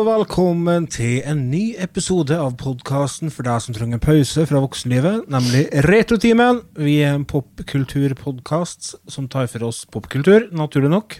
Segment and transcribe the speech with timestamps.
[0.00, 5.26] Og velkommen til en ny episode av podkasten for deg som trenger pause fra voksenlivet,
[5.28, 6.62] nemlig Retrotimen.
[6.72, 11.18] Vi er en popkulturpodkast som tar for oss popkultur, naturlig nok.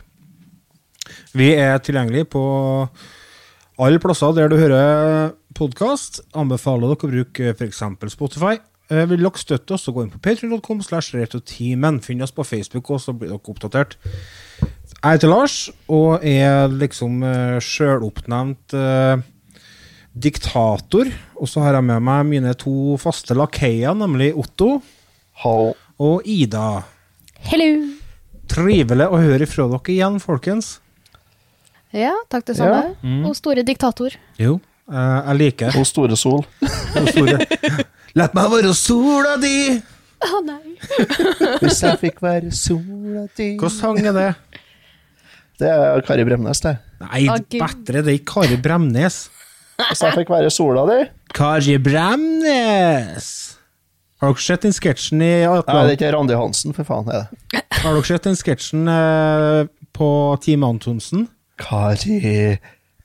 [1.37, 2.43] Vi er tilgjengelig på
[3.85, 6.23] alle plasser der du hører podkast.
[6.33, 7.85] Anbefaler dere å bruke f.eks.
[8.17, 8.57] Spotify.
[8.89, 12.01] Eh, Vil dere støtte oss, så gå inn på patreon.com slash retrotimen.
[12.01, 13.99] Finn oss på Facebook, og så blir dere oppdatert.
[15.01, 15.55] Jeg heter Lars,
[15.89, 19.23] og er liksom uh, sjøloppnevnt uh,
[20.13, 21.09] diktator.
[21.41, 24.83] Og så har jeg med meg mine to faste lakeier, nemlig Otto
[25.41, 25.73] Hallo.
[25.97, 26.83] og Ida.
[27.49, 27.71] Hello!
[28.51, 30.75] Trivelig å høre ifra dere igjen, folkens.
[31.97, 32.93] Ja, takk det samme.
[33.25, 34.19] Og store diktator.
[34.37, 34.59] Jo,
[34.93, 36.45] uh, jeg liker Og Store Sol.
[37.01, 37.41] og store.
[38.21, 39.79] La meg være sola di!
[40.21, 40.75] Å nei.
[41.63, 44.33] Hvis jeg fikk være sola di Hva sang er det?
[45.61, 46.75] Det er Kari Bremnes, det.
[47.05, 49.23] Nei, bedre, det er ikke Kari Bremnes.
[49.81, 50.99] Hvis jeg fikk være sola di
[51.37, 53.31] Kari Bremnes!
[54.21, 57.09] Har dere sett den sketsjen i Nei, det er ikke Randi Hansen, for faen.
[57.09, 59.63] er det Har dere sett den sketsjen eh,
[59.97, 60.11] på
[60.45, 61.25] Team Antonsen?
[61.61, 62.59] Kari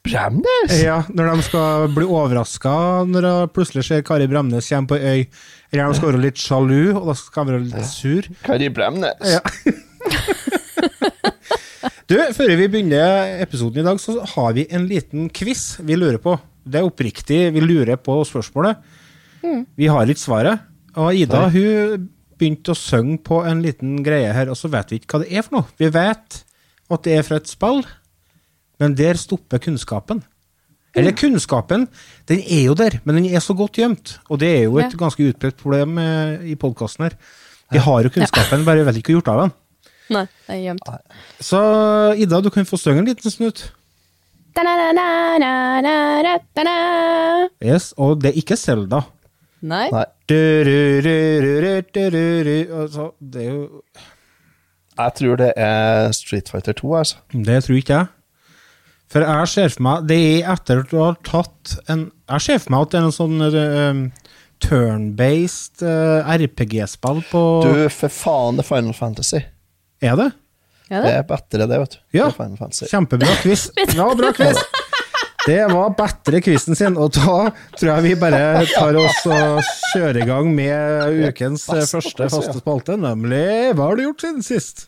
[0.06, 0.76] Bremnes?
[0.84, 2.76] Ja, når de skal bli overraska
[3.08, 5.24] når de plutselig ser Kari Bremnes komme på øy.
[5.72, 8.28] Eller de skal være litt sjalu, og da skal de være litt sur.
[8.44, 9.24] Kari Bremnes?
[9.24, 9.44] Ja.
[12.06, 16.20] Du, Før vi begynner episoden i dag, så har vi en liten quiz vi lurer
[16.22, 16.36] på.
[16.66, 18.78] Det er oppriktig, vi lurer på spørsmålet.
[19.78, 20.62] Vi har ikke svaret.
[20.98, 22.06] Og Ida hun
[22.40, 25.34] begynte å synge på en liten greie her, og så vet vi ikke hva det
[25.34, 25.68] er for noe.
[25.82, 26.40] Vi vet
[26.94, 27.82] at det er fra et spill,
[28.82, 30.22] men der stopper kunnskapen.
[30.96, 31.88] Eller kunnskapen,
[32.30, 34.18] den er jo der, men den er så godt gjemt.
[34.32, 34.98] Og det er jo et Ja.
[35.02, 37.18] ganske utbredt problem eh, i podkasten her.
[37.74, 39.54] Vi har jo kunnskapen, bare vet ikke hva gjort av den.
[40.14, 40.90] Nei, det er gjemt.
[41.42, 41.60] Så
[42.22, 43.72] Ida, du kan få synge en liten snutt.
[47.66, 49.02] Yes, Og det er ikke Selda.
[49.66, 49.88] Nei.
[49.92, 50.06] Nei.
[52.72, 53.64] Altså, det er jo
[54.96, 57.18] Jeg tror det er Street Fighter 2, altså.
[57.34, 58.08] Det tror ikke jeg.
[59.12, 62.62] For jeg ser for meg Det er etter at du har tatt en Jeg ser
[62.64, 64.32] for meg at det er en sånn uh,
[64.66, 69.44] turn-based uh, RPG-spill på Du, for faen, det er Final Fantasy.
[70.06, 70.32] Er det?
[70.90, 71.14] Ja, Det det.
[71.18, 72.02] er bedre, det, vet du.
[72.20, 72.28] Ja.
[72.30, 72.90] Er.
[72.92, 73.70] Kjempebra quiz.
[73.98, 74.60] Ja, bra quiz.
[75.46, 79.60] Det var bedre quizen sin, og da tror jeg vi bare tar oss og
[79.92, 83.44] kjører i gang med ukens første faste spalte, nemlig
[83.78, 84.88] Hva har du gjort siden sist?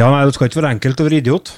[0.00, 1.50] Ja, nei, det skal ikke være enkelt å være idiot.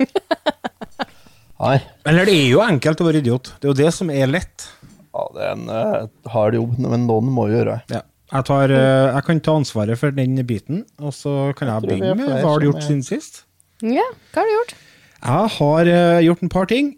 [1.60, 1.74] Nei.
[2.08, 3.50] Eller det er jo enkelt å være idiot.
[3.60, 4.64] Det er jo det som er lett.
[5.10, 7.98] Ja, det er en uh, hard jobb, men noen må gjøre det.
[7.98, 8.00] Ja.
[8.30, 11.90] Jeg, tar, uh, jeg kan ta ansvaret for den biten, og så kan jeg jeg
[11.90, 13.42] begynne med hva har du gjort er- siden sist.
[13.84, 14.74] Ja, hva har du gjort?
[15.20, 16.90] Jeg har uh, gjort en par ting.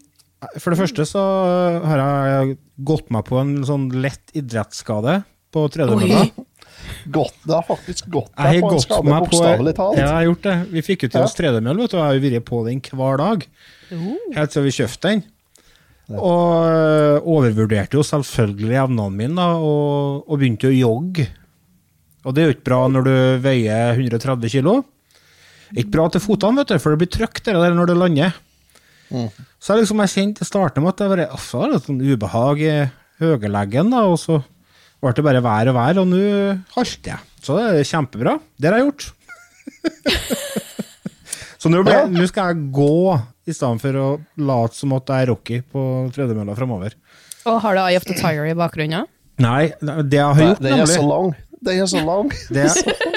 [0.55, 1.25] For det første så
[1.83, 2.55] har jeg
[2.87, 5.19] gått meg på en sånn lett idrettsskade
[5.51, 6.29] på tredemølla.
[7.11, 9.97] Godt, det har faktisk gått deg på en gått skade, meg på bokstavelig talt.
[9.97, 10.55] Ja, jeg har gjort det.
[10.71, 11.25] Vi fikk jo til Ja.
[11.27, 13.47] oss tredemøll, vet du, og jeg har jo vært på den hver dag.
[14.35, 15.23] Helt siden vi kjøpte den.
[16.13, 21.27] Og overvurderte jo selvfølgelig evnene mine, da, og, og begynte å jogge.
[22.23, 24.77] Og det er jo ikke bra når du veier 130 kilo.
[25.73, 28.35] Ikke bra til fotene, vet du, for det blir trygt der, der når du lander.
[29.59, 32.75] Så jeg liksom jeg kjente til starten med at det var det sånn ubehag i
[33.21, 34.39] høgerleggen, og så
[35.03, 36.23] ble det bare vær og vær, og nå
[36.77, 37.29] halter jeg.
[37.43, 38.37] Så det er kjempebra.
[38.55, 39.07] Det har jeg gjort.
[41.61, 42.93] så nå, ble, nå skal jeg gå
[43.43, 44.07] i stedet for å
[44.47, 45.83] late som at jeg er Rocky på
[46.15, 46.95] tredemølla framover.
[47.43, 49.09] Og har du Eye of the Tiger i bakgrunnen?
[49.43, 51.33] Nei, det jeg har gjort, Den er så nemlig lang.
[51.63, 52.33] Den er så lang.
[52.53, 52.67] det,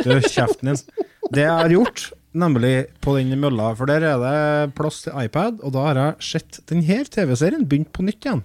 [0.02, 1.06] Du, kjeften din.
[1.34, 2.74] Det jeg har gjort nemlig
[3.04, 6.60] på den mølla, for der er det plass til iPad, og da har jeg sett
[6.68, 8.42] denne TV-serien begynt på nytt igjen.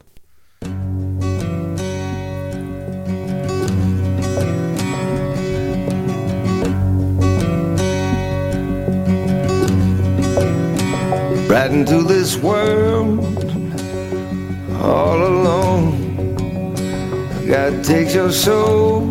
[11.51, 13.19] Right into this world
[14.81, 15.91] all alone.
[17.47, 19.03] God takes your soul.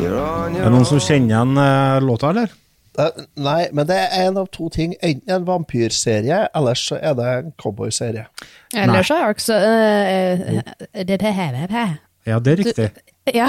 [0.00, 2.50] You're on Er det noen som kjenner igjen eh, låta, eller?
[2.98, 4.96] Eh, Nei, men det er en av to ting.
[5.00, 8.26] Enten en vampyrserie, eller så er det en cowboyserie.
[8.74, 11.86] Eller så er det også Det er det her er det.
[12.26, 12.90] Ja, det er riktig.
[13.34, 13.48] Ja.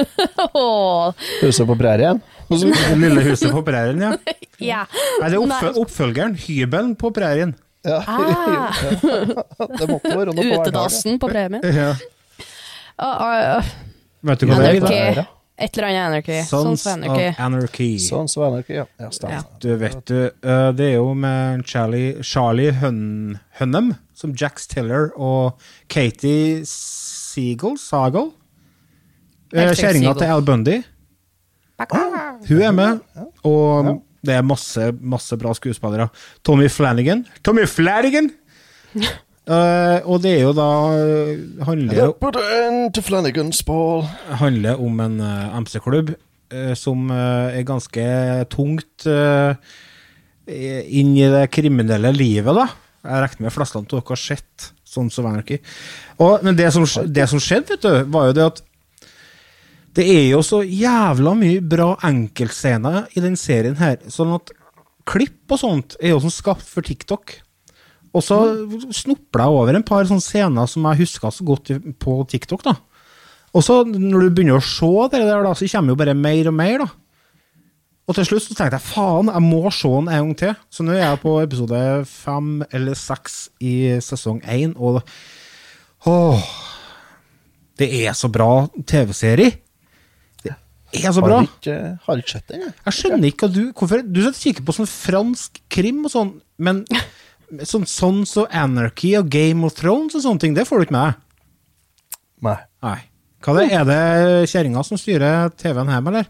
[0.56, 2.22] Åh, Huset på prærien.
[2.50, 4.14] Lille huset på prærien, ja.
[4.72, 4.80] ja.
[5.20, 6.34] Er det er oppfø oppfølgeren.
[6.46, 7.54] Hybelen på prærien.
[7.84, 7.98] Ja.
[8.06, 8.82] Ah.
[9.78, 10.48] det måtte være noe.
[10.58, 11.64] Utedassen på premien.
[11.66, 11.92] Ja.
[13.00, 13.72] Uh, ah.
[14.22, 15.24] Vet du hva det er?
[15.62, 16.38] Et eller annet anarchy.
[16.48, 17.90] Sons Sons of anarchy.
[18.00, 18.86] Sons of så det ja.
[18.98, 19.10] ja.
[19.30, 19.42] Ja.
[19.62, 20.16] Du vet du,
[20.46, 25.60] uh, det er jo med Charlie, Charlie Hun, Hunnam som Jax Tiller og
[25.90, 28.30] Katie Seagull, Sagal.
[29.52, 30.80] Eh, Kjerringa til Al Bundy.
[32.48, 33.00] Hun er med,
[33.48, 36.08] og det er masse, masse bra skuespillere.
[36.46, 37.24] Tommy Flanagan.
[37.42, 38.30] Tommy Flanagan!
[38.94, 41.96] Uh, og det er jo da eh, handler
[44.38, 48.04] handler om en uh, MC-klubb uh, som er ganske
[48.52, 49.08] tungt
[50.42, 52.66] inn i det kriminelle livet, da.
[53.02, 55.58] Jeg regner med flestene av dere har sett sånn som Anarchy.
[56.20, 58.62] Og, men det som, det som skjedde, vet du, var jo det at
[59.96, 64.52] det er jo så jævla mye bra enkeltscener i den serien her, sånn at
[65.08, 67.34] klipp og sånt er jo som skapt for TikTok.
[68.12, 68.38] Og så
[68.92, 72.76] snopla jeg over en par sånne scener som jeg huska så godt på TikTok, da.
[73.52, 76.48] Og så når du begynner å se det der, da, så kommer jo bare mer
[76.48, 76.88] og mer, da.
[78.08, 80.54] Og til slutt så tenkte jeg faen, jeg må se den en gang til.
[80.72, 85.02] Så nå er jeg på episode fem eller seks i sesong én, og
[86.10, 86.48] åh,
[87.78, 89.54] det er så bra TV-serie.
[90.92, 91.40] Er så bra.
[91.40, 92.74] Har ikke, har ikke sett den, jeg.
[92.84, 96.82] Jeg skjønner ikke at du Hvorfor Du kikker på sånn fransk krim og sånn, men
[97.70, 100.96] sånn Sons of Anarchy og Game of Thrones og sånne ting, det får du ikke
[100.98, 101.24] med deg.
[102.42, 102.58] Nei.
[102.82, 102.98] Nei.
[103.42, 104.02] Det, er det
[104.52, 106.28] kjerringa som styrer TV-en hjemme, eller?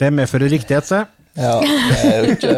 [0.00, 1.00] Det medfører riktighet, se.
[1.34, 2.52] Ja, det er jo ikke,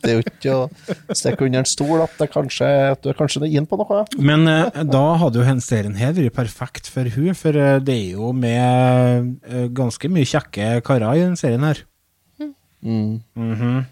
[0.00, 3.18] det er jo ikke å stikke under en stol at, det kanskje, at du er
[3.18, 4.04] kanskje inn på noe.
[4.16, 7.96] Men eh, da hadde jo denne serien her vært perfekt for hun, for eh, det
[7.98, 11.84] er jo med eh, ganske mye kjekke karer i den serien her.
[12.80, 13.84] Mhm.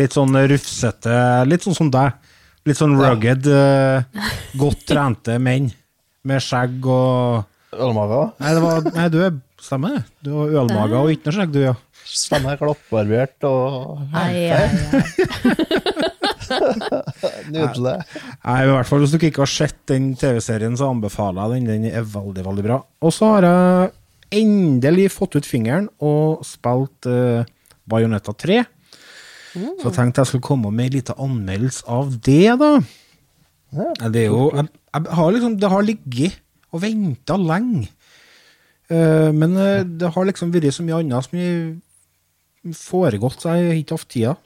[0.00, 1.14] Litt sånn rufsete,
[1.46, 2.18] litt sånn som deg.
[2.66, 4.26] Litt sånn rugged, eh,
[4.58, 5.70] godt trente menn
[6.26, 8.26] med skjegg og Ølmaga.
[8.42, 9.32] Nei, det var, nei du er
[9.62, 10.02] Stemmer det.
[10.26, 11.72] Du har ølmage og ikke noe skjegg, du, ja.
[12.08, 14.68] Stemmer, glattbarbert og Ai, ai,
[17.54, 17.94] nydelig.
[18.42, 21.70] Nei, i hvert fall Hvis dere ikke har sett den TV-serien, så anbefaler jeg den.
[21.70, 22.80] Den er veldig, veldig bra.
[23.02, 27.44] Og så har jeg endelig fått ut fingeren og spilt uh,
[27.88, 28.62] Bajonetta 3.
[29.52, 32.72] Så jeg tenkte jeg skulle komme med en liten anmeldelse av det, da.
[34.08, 36.40] Det er jo jeg, jeg har liksom, Det har ligget
[36.72, 37.88] og venta lenge.
[38.92, 41.72] Uh, men uh, det har liksom vært så mye annet som har
[42.76, 44.36] foregått, så jeg har ikke hatt tida.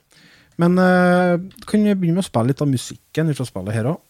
[0.57, 1.37] Men uh,
[1.69, 4.03] kan vi begynne med å spille litt av musikken fra spillet her òg?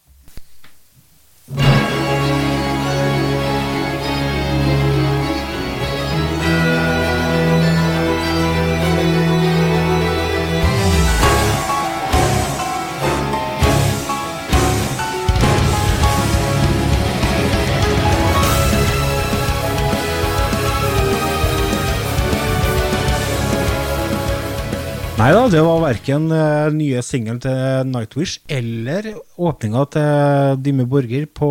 [25.18, 31.24] Nei da, det var verken uh, nye singelen til Nightwish eller åpninga til Dimme Borger
[31.26, 31.48] på,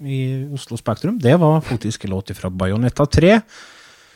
[0.00, 0.20] i
[0.56, 1.18] Oslo Spektrum.
[1.20, 3.34] Det var faktisk en låt fra Bajonetta 3.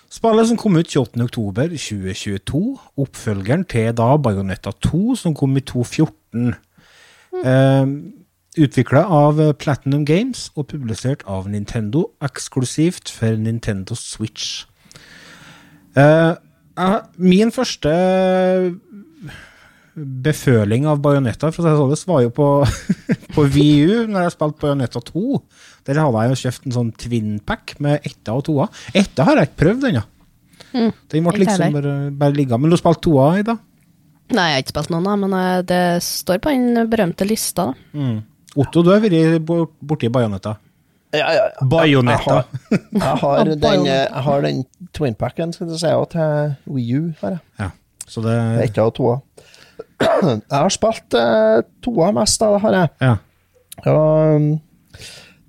[0.08, 2.62] Spillet som kom ut 28.10.2022.
[3.04, 6.56] Oppfølgeren til da Bajonetta 2, som kom i 2014.
[7.36, 7.84] Uh,
[8.64, 14.64] Utvikla av Platinum Games og publisert av Nintendo, eksklusivt for Nintendo Switch.
[15.98, 16.32] Eh,
[17.18, 17.92] min første
[20.00, 22.46] beføling av Bajonetta for å si det sånn, var jo på,
[23.34, 25.24] på VU, når jeg spilte Bajonetta 2.
[25.88, 28.68] Der hadde jeg jo kjøpt en sånn twinpack med etta og toa.
[28.96, 30.04] Etta har jeg ikke prøvd ennå.
[31.10, 32.58] Den ble liksom bare, bare ligga.
[32.60, 33.58] Men du spilte toa i dag?
[34.30, 37.72] Nei, jeg har ikke spilt noen, da, men eh, det står på den berømte lista.
[37.72, 38.10] da.
[38.60, 40.54] Otto, du har vært bo- borti Bajonetta.
[41.10, 41.66] Ja, ja, ja.
[41.66, 42.42] Bajonetta.
[42.70, 47.08] Jeg har, jeg har den, den twinpacken skal du si, til Wii U.
[47.58, 47.70] Ja.
[48.06, 49.16] Så det Det er ikke av toa.
[50.00, 52.92] Jeg har spilt eh, toa mest, da, det har jeg.
[53.02, 53.16] Ja.
[53.90, 54.48] Og, um,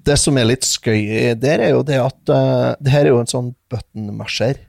[0.08, 3.22] det som er litt skøy der, er jo det at uh, det her er jo
[3.22, 4.60] en sånn button masher.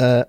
[0.00, 0.24] Uh,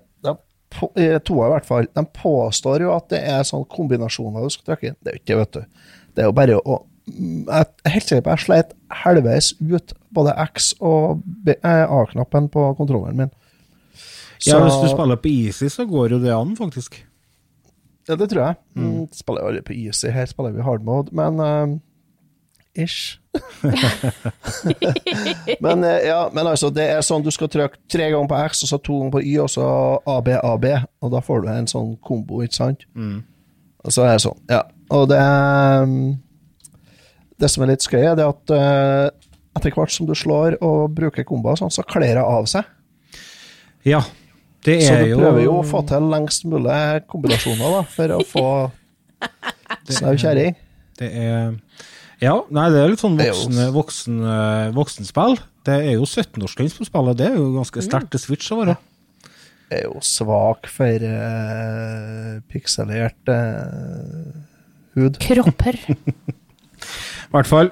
[0.70, 1.88] på, i toa i hvert fall.
[1.96, 4.94] De påstår jo at det er sånn kombinasjoner du skal trykke.
[5.00, 5.86] Det er jo ikke det, vet du.
[6.14, 6.76] Det er jo bare å
[7.10, 12.72] Jeg er helt sikker på jeg sleit halvveis ut både X og eh, A-knappen på
[12.78, 13.30] kontrolleren min.
[14.46, 17.04] ja, hvis du spiller på easy, så går jo det an, faktisk.
[18.08, 18.58] Ja, det tror jeg.
[18.74, 19.06] Mm.
[19.14, 21.78] Spiller jo aldri på easy, her spiller vi hard mode, men uh,
[22.74, 23.18] Ish.
[25.60, 28.62] men, eh, ja, men altså, det er sånn du skal trykke tre ganger på X,
[28.64, 29.66] og så to ganger på Y, og så
[30.06, 30.66] AB, AB,
[31.02, 32.86] og da får du en sånn kombo, ikke sant?
[33.84, 34.62] Og så er det sånn, ja.
[34.94, 36.14] Og det um,
[37.40, 39.06] Det som er litt skøy, er det at eh,
[39.56, 42.66] etter hvert som du slår og bruker komboer, sånn, så kler det av seg.
[43.88, 44.02] Ja.
[44.60, 47.80] Det er jo Så du jo prøver jo å få til lengst mulig kombinasjoner, da,
[47.88, 48.48] for å få
[49.88, 50.58] snau kjerring.
[51.00, 51.56] Det er
[52.20, 55.38] Ja, nei, det er litt sånn Det voksen, voksen, eh, voksenspill.
[55.64, 58.76] Det er jo 17-årsgrense på spillet, det er jo ganske sterkt til Switch å være.
[59.72, 64.28] er jo svak for uh, pikselert uh,
[64.98, 65.20] hud.
[65.22, 65.80] Kropper.
[67.30, 67.68] I hvert fall.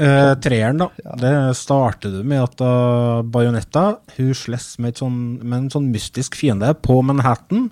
[0.00, 0.88] Eh, treeren, da.
[1.20, 6.38] Det starter du med at uh, Bajonetta hun slåss med, sånn, med en sånn mystisk
[6.40, 7.68] fiende på Manhattan.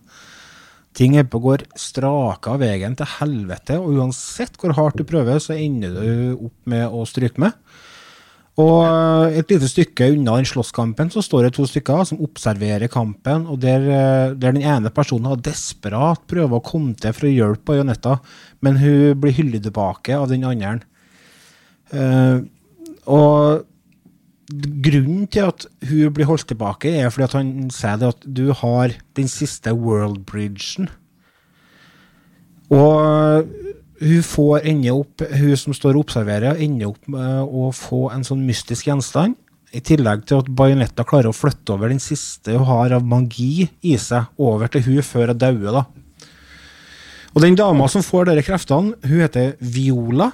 [0.94, 5.56] Ting er på går straka veien til helvete, og uansett hvor hardt du prøver, så
[5.56, 7.56] ender du opp med å stryke med.
[8.60, 12.92] Og eh, et lite stykke unna den slåsskampen så står det to stykker som observerer
[12.92, 17.30] kampen, og der, eh, der den ene personen har desperat prøver å komme til for
[17.30, 18.18] å hjelpe Bajonetta,
[18.60, 20.82] men hun blir hyllet tilbake av den andre.
[21.92, 22.40] Eh,
[23.06, 23.62] og
[24.52, 28.50] grunnen til at hun blir holdt tilbake, er fordi at han sier det at du
[28.56, 30.90] har den siste world bridgen.
[32.72, 33.48] Og
[34.02, 38.24] hun får ende opp, hun som står og observerer, ender opp med å få en
[38.26, 39.36] sånn mystisk gjenstand.
[39.72, 43.70] I tillegg til at Bajonetta klarer å flytte over den siste hun har av magi
[43.80, 45.78] i seg, over til hun før hun dauer.
[45.78, 45.84] da.
[47.32, 50.32] Og den dama som får disse kreftene, hun heter Viola.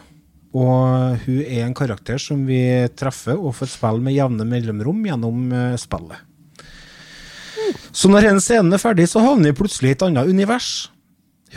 [0.57, 2.63] Og hun er en karakter som vi
[2.97, 6.25] treffer og får spille med jevne mellomrom gjennom eh, spillet.
[7.93, 10.89] Så når en scenen er ferdig, så havner vi plutselig i et annet univers.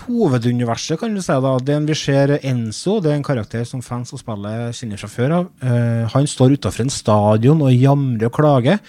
[0.05, 1.35] Hoveduniverset, kan du si.
[1.43, 5.11] da, Den vi ser Enzo, det er en karakter som fans og spillet kjenner fra
[5.11, 5.47] før av.
[5.63, 8.79] Eh, han står utafor en stadion og jamrer og klager.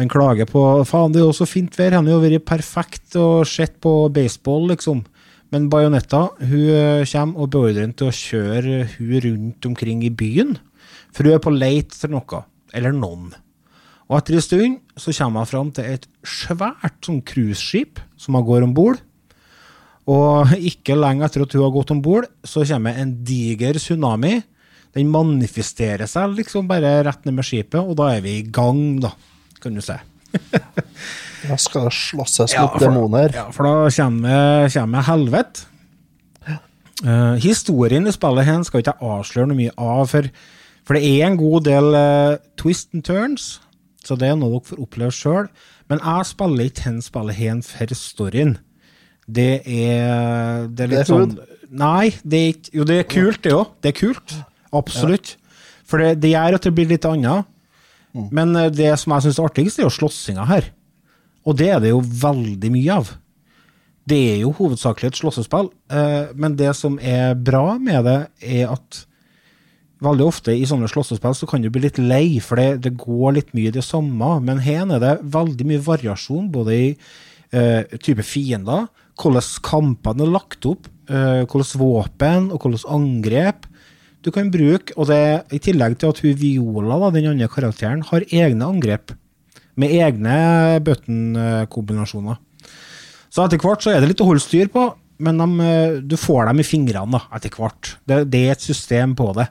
[0.00, 3.16] Han klager på faen, det er jo så fint vær, han har jo vært perfekt
[3.20, 5.02] og sett på baseball, liksom.
[5.50, 10.12] Men Bajonetta hun eh, kommer og beordrer han til å kjøre hun rundt omkring i
[10.14, 10.56] byen,
[11.10, 12.44] for hun er på leit etter noe,
[12.76, 13.32] eller noen.
[14.10, 18.46] Og etter en stund så kommer hun fram til et svært sånn cruiseskip som hun
[18.46, 19.02] går om bord.
[20.10, 24.40] Og ikke lenge etter at hun har gått om bord, så kommer en diger tsunami.
[24.94, 28.98] Den manifesterer seg liksom bare rett ned med skipet, og da er vi i gang,
[29.02, 29.12] da,
[29.62, 29.98] kan du si.
[31.48, 33.32] Da skal det slåsses Ja, mot demoner.
[33.34, 35.66] Ja, for da kommer, kommer helvete.
[37.00, 40.26] Uh, historien i spillet her skal ikke jeg avsløre noe mye av, for,
[40.84, 43.54] for det er en god del uh, twist and turns,
[44.04, 45.48] så det er noe dere får oppleve sjøl.
[45.88, 48.58] Men jeg spiller ikke denne spillet her for storyen.
[49.30, 51.34] Det er, det er litt Det er sånn.
[51.70, 53.72] Nei, det er ikke Jo, det er kult, det òg.
[53.80, 54.36] Det er kult.
[54.76, 55.36] Absolutt.
[55.86, 57.48] For det, det gjør at det blir litt annet.
[58.34, 60.70] Men eh, det som jeg syns er artigst, er jo slåssinga her.
[61.48, 63.12] Og det er det jo veldig mye av.
[64.10, 68.72] Det er jo hovedsakelig et slåssespill, eh, men det som er bra med det, er
[68.72, 69.04] at
[70.04, 73.36] veldig ofte i sånne slåssespill så kan du bli litt lei, for det, det går
[73.36, 74.32] litt mye i det samme.
[74.44, 76.88] Men her er det veldig mye variasjon, både i
[77.52, 78.88] eh, type fiender,
[79.20, 83.68] hvordan kampene er lagt opp, eh, hvordan våpen og hvordan angrep
[84.24, 84.96] du kan bruke.
[84.96, 85.22] Og det
[85.54, 89.14] i tillegg til at hun Viola, da, den andre karakteren, har egne angrep
[89.78, 90.36] med egne
[90.86, 92.40] button-kombinasjoner.
[93.30, 94.88] Så etter hvert så er det litt å holde styr på,
[95.22, 97.94] men de, eh, du får dem i fingrene da, etter hvert.
[98.08, 99.46] Det, det er et system på det.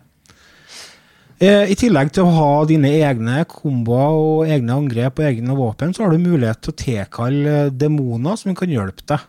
[1.40, 5.94] Eh, I tillegg til å ha dine egne komboer og egne angrep og egne våpen,
[5.96, 9.28] så har du mulighet til å tilkalle eh, demoner som kan hjelpe deg.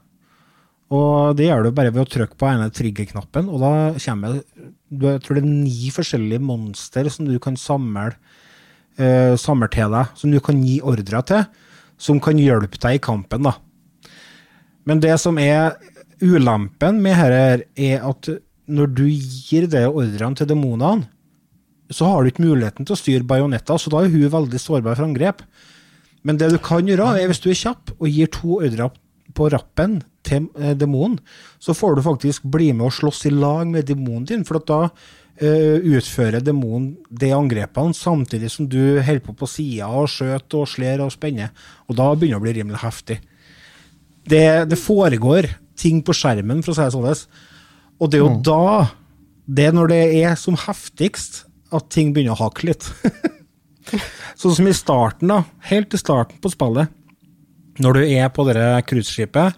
[0.91, 4.41] Og det gjør du bare ved å trykke på ene triggerknappen, og da kommer
[4.91, 8.17] jeg tror det er ni forskjellige monster som du kan samle,
[8.99, 11.47] eh, samler til deg, som du kan gi ordre til,
[12.01, 13.47] som kan hjelpe deg i kampen.
[13.47, 13.57] da.
[14.89, 15.77] Men det som er
[16.21, 18.31] ulempen med dette, er at
[18.71, 21.09] når du gir det ordrene til demonene,
[21.91, 24.95] så har du ikke muligheten til å styre bajonetta, så da er hun veldig sårbar
[24.95, 25.43] for angrep.
[26.23, 28.91] Men det du kan gjøre, er hvis du er kjapp og gir to ordre
[29.35, 31.19] på rappen til eh, demonen,
[31.63, 34.83] så får du faktisk bli med og slåss i lag med demonen din, for da
[35.41, 41.01] utfører demonen de angrepene samtidig som du holder på på sida og skjøter og slår
[41.01, 41.55] og spenner.
[41.89, 43.17] Og da begynner det å bli rimelig heftig.
[44.29, 45.49] Det, det foregår
[45.81, 47.41] ting på skjermen, for å si det sånn.
[48.01, 48.91] Og det er jo da,
[49.49, 52.89] det er når det er som heftigst, at ting begynner å hakke litt.
[54.41, 55.43] sånn som i starten, da.
[55.71, 56.91] Helt i starten på spillet.
[57.81, 59.55] Når du er på det cruiseskipet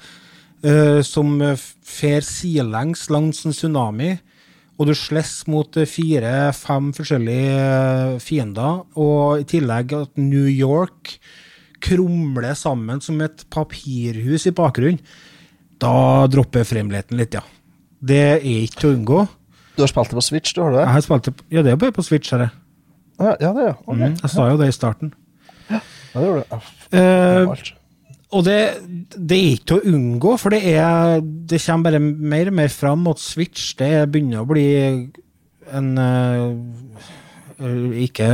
[0.67, 4.15] uh, som fer sidelengs langs en tsunami,
[4.81, 11.17] og du slåss mot eh, fire-fem forskjellige eh, fiender, og i tillegg at New York
[11.83, 15.02] krumler sammen som et papirhus i bakgrunnen,
[15.83, 17.43] da dropper fremligheten litt, ja.
[18.02, 19.21] Det er ikke til å unngå.
[19.76, 20.83] Du har spilt det på Switch, du har det?
[20.85, 22.49] Jeg har spilt det på, ja, det er bare på Switch, her.
[23.19, 23.99] Ja, ja, det er ok.
[23.99, 25.14] Mm, jeg sa jo det i starten.
[25.69, 25.83] Ja,
[26.14, 26.45] det gjorde
[27.61, 27.73] du.
[28.33, 28.61] Og det,
[29.12, 32.73] det er ikke til å unngå, for det, er, det kommer bare mer og mer
[32.73, 34.69] fram at Switch det begynner å bli
[35.73, 36.57] en uh,
[38.01, 38.29] Ikke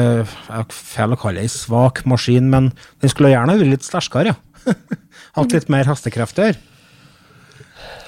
[0.72, 2.70] feil å kalle det en svak maskin, men
[3.02, 4.38] den skulle gjerne vært litt sterkere, ja.
[5.36, 6.56] Hatt litt mer hestekrefter.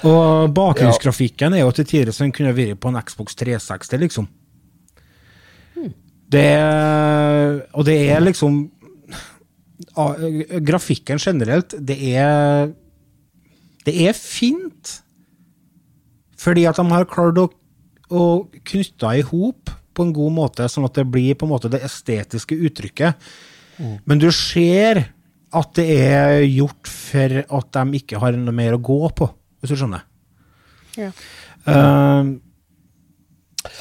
[0.07, 4.29] Og bakgrunnsgrafikken er jo til tider som den kunne vært på en Xbox 360, liksom.
[6.31, 6.47] Det
[7.75, 8.63] Og det er liksom
[10.67, 12.71] Grafikken generelt, det er
[13.85, 15.01] Det er fint.
[16.37, 17.47] Fordi at de har klart å,
[18.13, 18.25] å
[18.65, 21.81] knytte i hop på en god måte, sånn at det blir på en måte det
[21.85, 23.31] estetiske uttrykket.
[24.05, 25.01] Men du ser
[25.51, 29.27] at det er gjort for at de ikke har noe mer å gå på,
[29.59, 30.05] hvis du skjønner.
[30.99, 31.09] Ja.
[31.65, 32.31] Eh,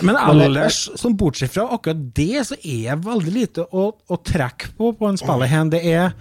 [0.04, 4.75] men ellers, sånn bortsett fra akkurat det, så er det veldig lite å, å trekke
[4.76, 5.70] på på en spillerhen.
[5.72, 6.12] Det er,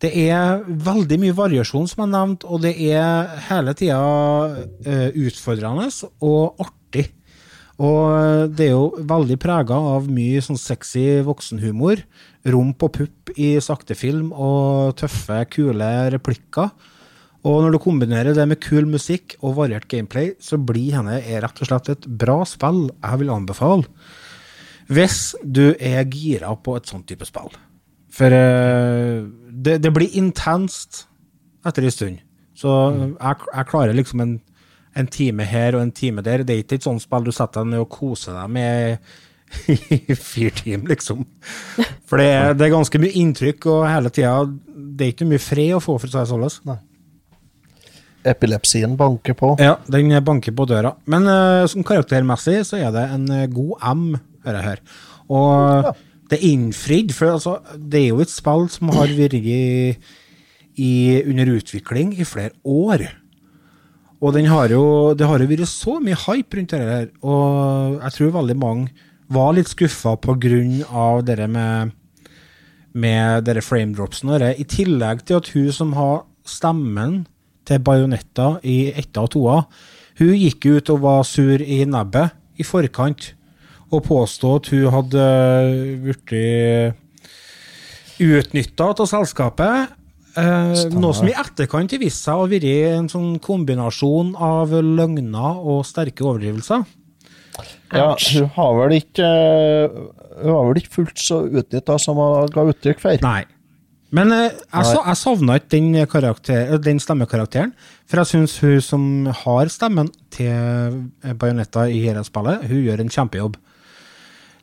[0.00, 5.90] det er veldig mye variasjon, som jeg nevnte, og det er hele tida uh, utfordrende
[6.24, 7.10] og artig.
[7.82, 12.04] Og det er jo veldig prega av mye sånn sexy voksenhumor.
[12.46, 16.70] Rump og pupp i sakte film og tøffe, kule replikker.
[17.44, 21.42] Og når du kombinerer det med kul musikk og variert gameplay, så blir henne er
[21.44, 23.84] rett og slett et bra spill jeg vil anbefale.
[24.88, 27.52] Hvis du er gira på et sånt type spill.
[28.14, 31.04] For uh, det, det blir intenst
[31.66, 32.24] etter en stund.
[32.56, 34.34] Så jeg, jeg klarer liksom en,
[34.96, 36.46] en time her og en time der.
[36.46, 38.96] Det er ikke et sånt spill du setter deg ned og koser deg med
[39.68, 41.24] i fire timer, liksom.
[42.08, 44.32] For det det er ganske mye inntrykk, og hele tida
[44.74, 46.80] Det er ikke mye fred å få, for å si det sånn.
[48.24, 49.54] Epilepsien banker på.
[49.60, 50.94] Ja, den banker på døra.
[51.10, 54.06] Men uh, som karaktermessig så er det en eh, god M,
[54.44, 54.82] jeg her.
[55.32, 55.90] Og
[56.30, 59.58] det er innfridd, for altså, det er jo et spill som har vært i,
[60.76, 63.06] i, under utvikling i flere år.
[64.24, 67.98] Og den har jo, det har jo vært så mye hype rundt dette her, og
[68.00, 71.92] jeg tror veldig mange var litt skuffa av det med,
[72.92, 74.54] med dere framedropsene.
[74.56, 77.24] I tillegg til at hun som har stemmen
[77.64, 79.58] til Bajonetta i etta og toa,
[80.20, 83.32] hun gikk ut og var sur i nebbet i forkant
[83.90, 85.24] og påstod at hun hadde
[86.04, 86.34] blitt
[88.22, 89.94] utnytta av selskapet.
[90.34, 95.60] Eh, noe som i etterkant har vist seg å være en sånn kombinasjon av løgner
[95.62, 96.82] og sterke overdrivelser.
[97.94, 99.26] Ja, hun har vel ikke
[100.34, 103.20] Hun har vel ikke fullt så utnytta som hun ga uttrykk for.
[103.22, 103.44] Nei.
[104.14, 107.72] Men eh, jeg, jeg savna ikke den, karakter, den stemmekarakteren.
[108.06, 109.06] For jeg syns hun som
[109.42, 111.00] har stemmen til
[111.40, 113.58] Bajonetta i dette spillet, hun gjør en kjempejobb.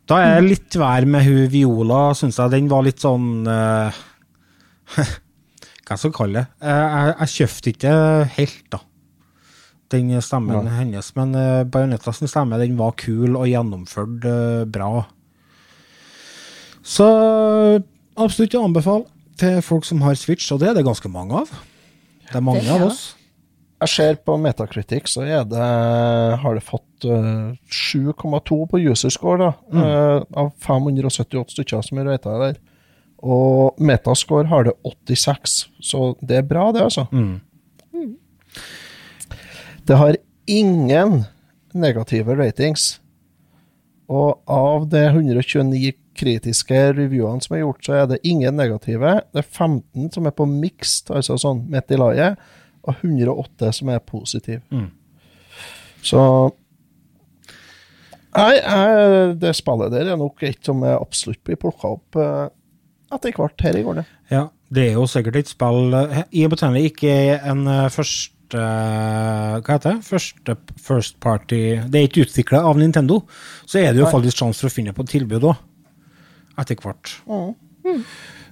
[0.10, 2.54] Da er jeg litt vær med hun Viola, syns jeg.
[2.56, 4.00] Den var litt sånn uh,
[5.86, 6.46] Hva skal jeg kalle det?
[6.64, 7.94] Eh, jeg, jeg kjøpte ikke
[8.38, 8.82] helt, da.
[9.92, 11.12] Den stemmen hennes.
[11.18, 14.92] Men uh, Bajonettas stemme den var kul og gjennomført uh, bra.
[16.82, 17.08] Så
[18.20, 21.52] absolutt å anbefale til folk som har Switch, og det er det ganske mange av.
[22.30, 23.02] Det er mange Det, av oss.
[23.82, 25.68] Jeg ser på Metacritic, så er det,
[26.44, 32.12] har det fått eh, 7,2 på user score, da, eh, av 578 stykker som er
[32.14, 32.60] rata der.
[33.22, 37.06] Og metascore har det 86, så det er bra, det, altså.
[37.12, 37.42] Mm.
[39.86, 40.18] Det har
[40.50, 41.24] ingen
[41.74, 43.00] negative ratings.
[44.12, 49.14] Og av det 129 kritiske reviewene som er gjort, så er det ingen negative.
[49.34, 52.38] Det er 15 som er på mixed, altså sånn midt i laget,
[52.84, 54.62] og 108 som er positive.
[54.72, 54.90] Mm.
[56.04, 56.24] Så
[58.32, 62.48] Nei, jeg- det spillet der er nok et som jeg absolutt blir plukka opp eh,
[63.12, 63.96] etter hvert her i går.
[63.96, 64.06] det.
[64.32, 68.56] Ja, Det er jo sikkert et spill eh, I og med ikke en eh, første
[68.56, 70.04] Hva heter det?
[70.04, 73.22] Første first party Det er ikke utvikla av Nintendo,
[73.66, 75.56] så er det jo faktisk sjanse for å finne på et tilbud òg.
[76.60, 77.14] Etter hvert.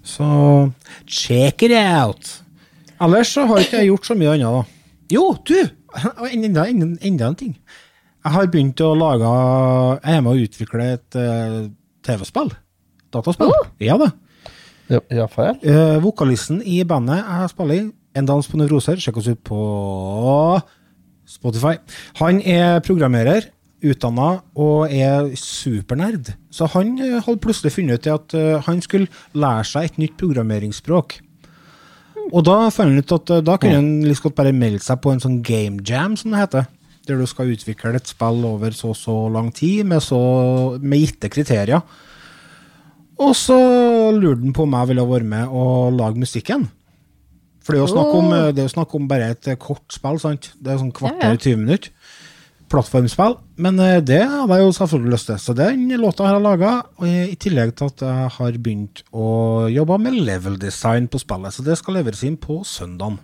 [0.05, 0.27] Så
[1.07, 2.39] check it out!
[2.99, 4.95] Ellers så har ikke jeg gjort så mye annet, da.
[5.13, 5.55] Jo, du!
[6.29, 7.53] Enda, enda, enda en ting.
[8.19, 9.29] Jeg har begynt å lage
[10.03, 11.69] Jeg er med å utvikle et uh,
[12.05, 12.51] TV-spill.
[13.13, 13.53] Dataspill.
[13.81, 14.11] Ja da.
[14.89, 15.55] Ja, ja feil.
[15.63, 19.59] Uh, vokalisten i bandet jeg spiller i, En dans på nevroser, sjekk oss ut på
[21.29, 21.75] Spotify.
[22.17, 23.51] Han er programmerer,
[23.85, 26.33] utdanna og er supernerd.
[26.51, 30.17] Så han eh, hadde plutselig funnet ut at eh, han skulle lære seg et nytt
[30.19, 31.19] programmeringsspråk.
[32.29, 35.13] Og da fant han ut at eh, da kunne han liksom bare melde seg på
[35.13, 36.67] en sånn game jam, som det heter.
[37.07, 40.19] Der du skal utvikle et spill over så og så lang tid, med, så,
[40.81, 41.81] med gitte kriterier.
[43.19, 43.55] Og så
[44.15, 46.69] lurte han på om jeg ville være med og lage musikken.
[47.63, 50.19] For det er jo snakk om, det er jo snakk om bare et kort spill,
[50.21, 50.53] sant?
[50.57, 51.41] Det er sånn kvarter, Ja, ja.
[51.43, 51.91] 20 minutter.
[52.69, 53.37] Plattformspill.
[53.61, 55.39] Men eh, det hadde jeg jo selvfølgelig lyst til.
[55.41, 56.73] Så den låta har jeg laga,
[57.05, 59.29] i tillegg til at jeg har begynt å
[59.71, 61.55] jobbe med level design på spillet.
[61.55, 63.19] Så det skal leveres inn på søndagen.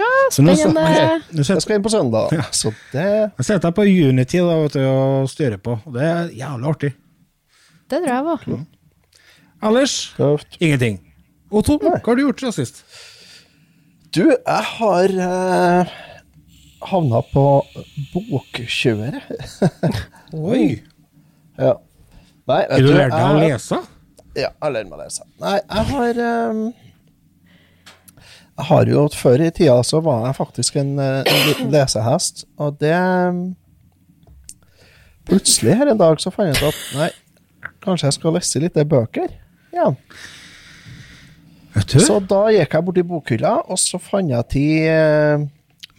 [0.00, 1.20] Ja, Spennende.
[1.34, 4.82] Nå Jeg skal inn på søndag, så det jeg sitter på Unity da, vet du,
[4.86, 6.92] og styrer på, og det er jævlig artig.
[7.90, 8.44] Det tror jeg var.
[9.68, 10.56] Ellers tøft.
[10.60, 11.00] ingenting.
[11.50, 12.84] Otto, hva har du gjort siden sist?
[14.14, 15.90] Du, jeg har uh,
[16.80, 17.44] havna på
[18.14, 19.22] bokkjøret.
[20.32, 20.80] Oi!
[21.60, 21.74] Ja.
[22.48, 23.80] Nei, vet du lærte deg å lese?
[24.38, 25.26] Ja, jeg lærte meg å lese.
[25.42, 26.62] Nei, jeg har um,
[28.60, 32.44] Jeg har jo Før i tida så var jeg faktisk en, eh, en liten lesehest,
[32.60, 33.44] og det um,
[35.30, 37.10] Plutselig her en dag så fant jeg ut at nei,
[37.84, 39.28] kanskje jeg skal lese litt bøker.
[39.76, 39.92] Ja.
[41.76, 42.00] Vet du?
[42.02, 45.44] Så da gikk jeg bort i bokhylla, og så fant jeg til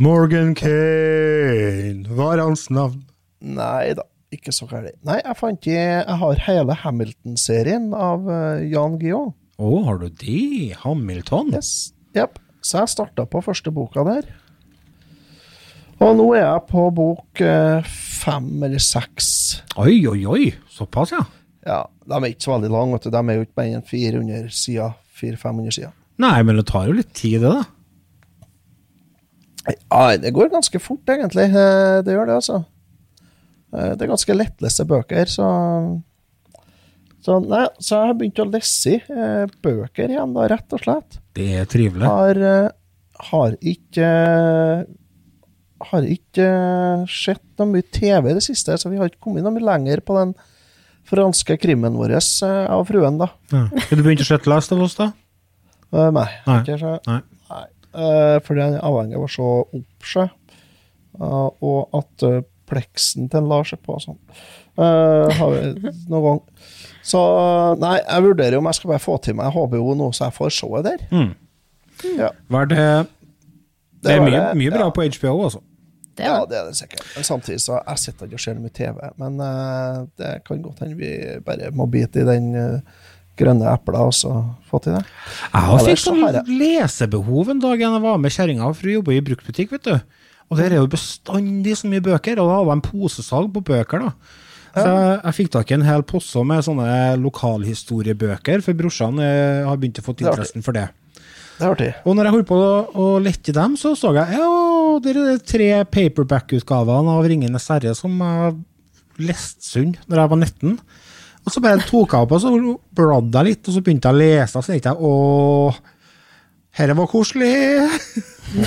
[0.02, 3.04] Morgan Kane var hans navn.
[3.46, 4.02] Nei da,
[4.34, 4.96] ikke så gærent.
[5.06, 9.36] Nei, jeg fant i Jeg har hele Hamilton-serien av eh, Jan Guillaume.
[9.62, 10.72] Å, har du det?
[10.82, 11.52] Hamilton?
[11.54, 11.92] Yes.
[12.18, 12.40] Jepp.
[12.66, 14.26] Så jeg starta på første boka der.
[16.02, 17.92] Og nå er jeg på bok eh,
[18.24, 19.28] fem eller seks.
[19.84, 20.48] Oi, oi, oi.
[20.74, 21.22] Såpass, ja.
[21.68, 23.04] Ja, de er ikke så veldig lange.
[23.06, 24.98] De er jo ikke mer enn 400 sider.
[25.22, 25.94] 400-500 sider.
[26.26, 27.81] Nei, men det tar jo litt tid, det, da.
[29.68, 31.50] Ja, det går ganske fort, egentlig.
[31.54, 32.62] Eh, Det gjør det, altså.
[33.74, 35.50] Eh, Det er ganske lettleste bøker, så
[37.22, 41.20] så, nei, så jeg har begynt å lese eh, bøker igjen, da, rett og slett.
[41.38, 42.08] Det er trivelig.
[42.10, 42.70] Har, eh,
[43.30, 44.08] har ikke
[45.92, 46.48] Har ikke
[47.10, 50.02] sett noe mye TV i det siste, så vi har ikke kommet noe mye lenger
[50.06, 50.34] på den
[51.10, 53.28] franske krimmen vår, jeg og fruen, da.
[53.52, 53.64] Ja.
[53.66, 55.12] Har du begynt å se Last of Us, da?
[55.92, 56.28] Nei.
[56.48, 56.60] Nei.
[56.62, 57.22] Ikke så, Nei.
[57.92, 59.50] Eh, fordi han er avhengig av å se
[59.80, 60.32] opp seg,
[61.20, 64.20] eh, og at eh, pleksen til en lar seg på sånn.
[64.80, 66.44] Eh, har vi noen gang.
[67.04, 67.22] Så
[67.82, 70.54] nei, jeg vurderer om jeg skal bare få til meg HBO nå, så jeg får
[70.56, 71.04] se der.
[71.12, 71.34] Mm.
[72.18, 72.86] Ja, Var det
[74.02, 74.94] Det er mye, mye bra ja.
[74.96, 75.62] på HBO, altså.
[76.18, 77.04] Det ja, det er det sikkert.
[77.16, 78.98] Men samtidig så jeg sitter ikke og ser noe mye TV.
[79.22, 81.12] Men uh, det kan godt hende vi
[81.46, 83.00] bare må bite i den eh,
[83.42, 84.32] grønne epler og så
[84.70, 85.04] få til det.
[85.52, 89.18] Jeg har fikk sånn jeg- lesebehov en dag jeg var med kjerringa, for hun jobber
[89.18, 90.00] i bruktbutikk, vet du.
[90.52, 94.08] Og der er jo bestandig så mye bøker, og da hadde en posesalg på bøker,
[94.08, 94.12] da.
[94.72, 96.88] Så jeg, jeg fikk tak i en hel posse med sånne
[97.20, 100.88] lokalhistoriebøker, for brorsan eh, har begynt å få er interessen for det.
[101.58, 101.90] Det er artig.
[102.08, 104.48] Og når jeg holdt på å, å lette dem, så så jeg ja,
[105.04, 108.56] det er de tre paperback-utgavene av Ringenes herre som jeg
[109.22, 110.80] leste sunn når jeg var 19.
[111.42, 112.52] Og så bare tok jeg opp og så
[112.98, 115.80] bladde jeg litt, og så begynte jeg å lese, og så tenkte jeg åh,
[116.78, 117.50] herre var koselig.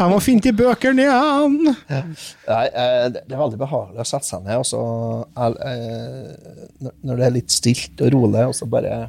[0.00, 1.56] jeg må finne til bøkene igjen.
[1.88, 4.82] Nei, eh, det er veldig behagelig å sette seg ned, og så
[5.32, 9.00] eh, eh, når- det er litt stilt og rolig, og så bare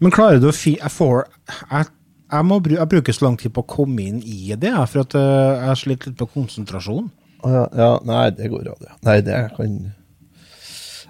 [0.00, 0.78] Men klarer du å fi...
[0.80, 1.26] Jeg får...
[1.68, 1.90] Jeg,
[2.32, 5.12] jeg, må jeg bruker så lang tid på å komme inn i det, for at
[5.20, 7.10] jeg sliter litt på konsentrasjon.
[7.44, 8.94] Ja, ja, nei, det går bra, det.
[9.04, 9.78] Nei, det kan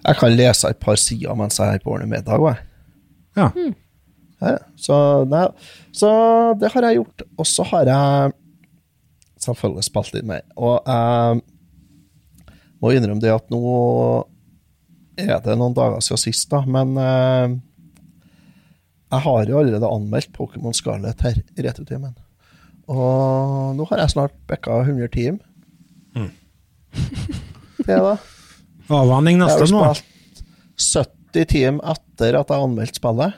[0.01, 2.67] Jeg kan lese et par sider mens jeg er på ordentlig middag, jeg.
[3.37, 3.49] Ja.
[4.41, 4.97] Ja, så,
[5.29, 5.45] nei,
[5.93, 6.11] så
[6.57, 7.25] det har jeg gjort.
[7.37, 8.33] Og så har jeg
[9.45, 10.45] selvfølgelig spilt litt mer.
[10.57, 11.43] Og jeg
[12.81, 13.61] må innrømme det at nå
[15.21, 17.59] er det noen dager siden sist, da, men eh,
[19.11, 22.17] jeg har jo allerede anmeldt Pokémon Scarlet her i returtimen.
[22.89, 25.45] Og nå har jeg snart bikka 100 timer.
[27.81, 28.17] Det, da.
[28.91, 29.83] Avhandling Jeg neste har nå.
[29.99, 33.37] spilt 70 timer etter at jeg anmeldte spillet.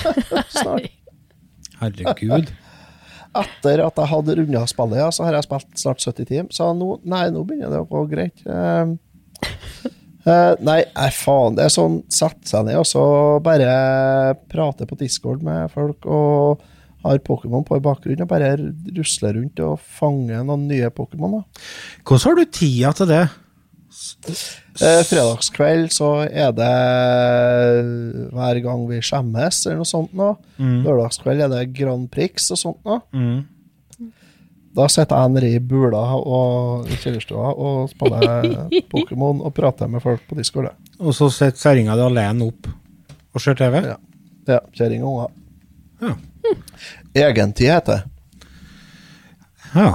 [0.56, 0.88] Snart.
[1.78, 2.50] Herregud.
[3.38, 6.48] Etter at jeg hadde runda spillet, ja, så har jeg spilt snart 70 timer.
[6.54, 8.40] Så nå, nei, nå begynner det å gå greit.
[8.48, 8.96] Uh,
[10.26, 11.58] uh, nei, nei, faen.
[11.58, 13.04] Det er sånn sette seg ned og så
[13.44, 16.64] bare prate på Discord med folk og
[17.04, 18.56] har Pokémon på i bakgrunnen og bare
[18.96, 21.44] rusler rundt og fanger noen nye Pokémon.
[22.02, 23.26] Hvordan har du tida til det?
[24.28, 26.72] Eh, fredagskveld så er det
[28.34, 30.28] hver gang vi skjemmes eller noe sånt nå.
[30.58, 32.98] Lørdagskveld er det Grand Prix og sånt nå.
[33.12, 34.10] Mm.
[34.78, 38.46] Da sitter jeg nede i bula og i kjellerstua og spiller
[38.92, 40.70] Pokémon og prater med folk på Discord.
[41.02, 42.68] Og så sitter kjerringa di alene opp
[43.34, 43.80] og ser TV?
[43.82, 43.96] Ja.
[44.48, 45.32] Ja, kjerring og unger.
[46.04, 46.14] Ja.
[47.26, 48.52] Egentid heter det.
[49.74, 49.90] ja.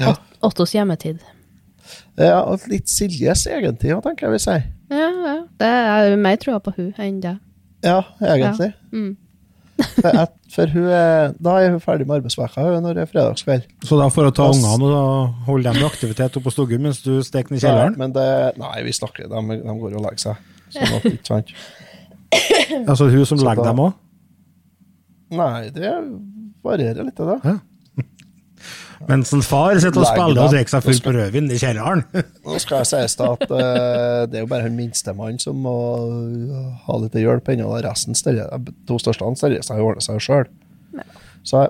[0.00, 0.16] Ja.
[0.40, 1.20] Ottos hjemmetid.
[2.28, 4.68] Ja, og litt Siljes egentid, tenker jeg vi sier.
[4.92, 5.34] Ja, ja.
[5.60, 7.36] Det er mer troa på hun enn det.
[7.86, 8.72] Ja, egentlig.
[8.92, 9.16] Mm.
[9.80, 13.62] For, at, for hun er, da er hun ferdig med arbeidsveka når det er fredagskveld.
[13.88, 17.00] Så da for å ta ungene og holde dem i aktivitet oppe på stuggen mens
[17.00, 17.96] du steker i kjelleren?
[17.96, 18.26] Nei, men det,
[18.60, 20.44] nei, vi snakker, de, de går og legger seg.
[20.76, 21.54] Sånn at, ikke sant?
[22.84, 23.96] Altså hun som legger dem òg?
[25.40, 25.94] Nei, det
[26.66, 27.40] varierer litt, det.
[27.40, 27.56] da.
[29.08, 32.02] Mens en far sitter og spiller og drikker seg full på rødvin i kjelleren?
[32.46, 35.76] Nå skal jeg sies da at uh, det er jo bare han minstemann som må
[36.84, 37.70] ha litt hjelp ennå.
[37.86, 38.50] Resten steller,
[38.88, 40.50] to største steller seg og ordner seg sjøl.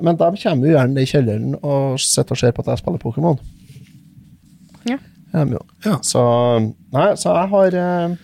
[0.03, 3.03] Men de kommer jo gjerne i kjelleren og sitter og ser på at jeg spiller
[3.03, 3.39] Pokémon.
[4.89, 4.99] Ja.
[5.31, 5.63] Ja, men jo.
[5.87, 6.01] Ja.
[6.03, 6.23] Så
[6.91, 8.17] Nei, så jeg har eh,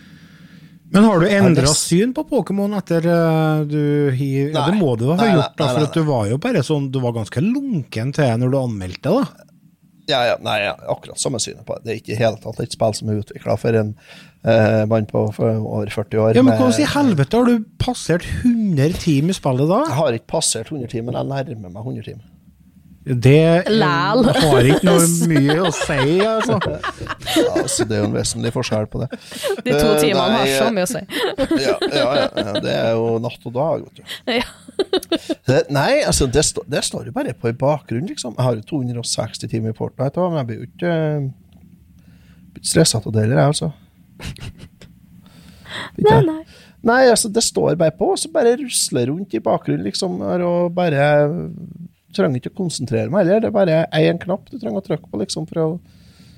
[0.93, 4.53] Men har du endra det- syn på Pokémon etter uh, du hiv...
[4.53, 6.87] Ja, det må du ha Nei, gjort, da, for nei, du var jo bare sånn
[6.93, 9.47] Du var ganske lunken til når du anmeldte, da.
[10.07, 11.83] Ja, ja, nei, ja, akkurat samme synet på det.
[11.83, 13.89] Det er ikke i hele tatt et spill som er utvikla for en
[14.47, 16.37] eh, mann på over 40 år.
[16.37, 19.81] Ja, men hvordan i helvete har du passert 100 timer i spillet da?
[19.89, 22.23] Jeg har ikke passert 100 timer, men jeg nærmer meg 100 timer.
[23.07, 24.25] Det Læl.
[24.35, 26.57] har ikke noe mye å si, altså.
[27.37, 29.07] Ja, altså, det er jo en vesentlig forskjell på det.
[29.63, 31.01] De to timene timene har nei, så mye å si.
[31.67, 34.15] Ja, ja, ja, ja, det er jo natt og dag, vet du.
[34.37, 34.47] Ja.
[35.47, 38.35] Det, nei, altså, det, stå, det står jo bare på i bakgrunnen, liksom.
[38.35, 43.11] Jeg har jo 260 timer i Fortnite, men jeg blir jo ikke uh, stressa av
[43.13, 43.71] det heller, jeg, altså.
[45.97, 46.41] Ikke Nei, nei.
[46.87, 50.73] Nei, altså, det står bare på, og så bare rusler rundt i bakgrunnen, liksom, og
[50.75, 51.07] bare
[52.17, 53.43] trenger ikke å konsentrere meg heller.
[53.45, 55.67] Det er bare én knapp du trenger å trykke på, liksom, for å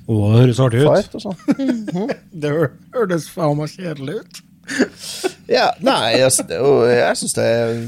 [0.09, 1.17] oh, det høres artig ut.
[1.19, 2.13] og sånn.
[2.43, 2.53] Det
[2.95, 4.43] høres faen meg kjedelig ut.
[5.49, 7.45] Ja, nei, altså, det jo, jeg syns det,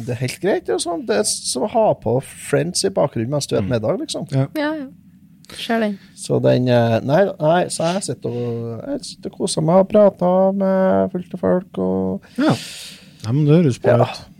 [0.08, 0.63] det er helt greit.
[0.65, 3.67] Det er, sånn, det er som å ha på Friends i bakgrunnen mens du spiser
[3.69, 4.25] middag, liksom.
[4.34, 4.47] Ja.
[4.58, 4.88] Ja, ja.
[5.51, 5.97] Den.
[6.15, 9.89] Så den eh, Nei, nei så jeg sitter og jeg sitter og koser meg og
[9.91, 11.80] prater med fullt av folk.
[11.84, 12.54] Og Ja.
[13.25, 13.34] ja.
[13.34, 14.08] men det høres bra Ja.
[14.08, 14.21] ut.
[14.23, 14.31] ja,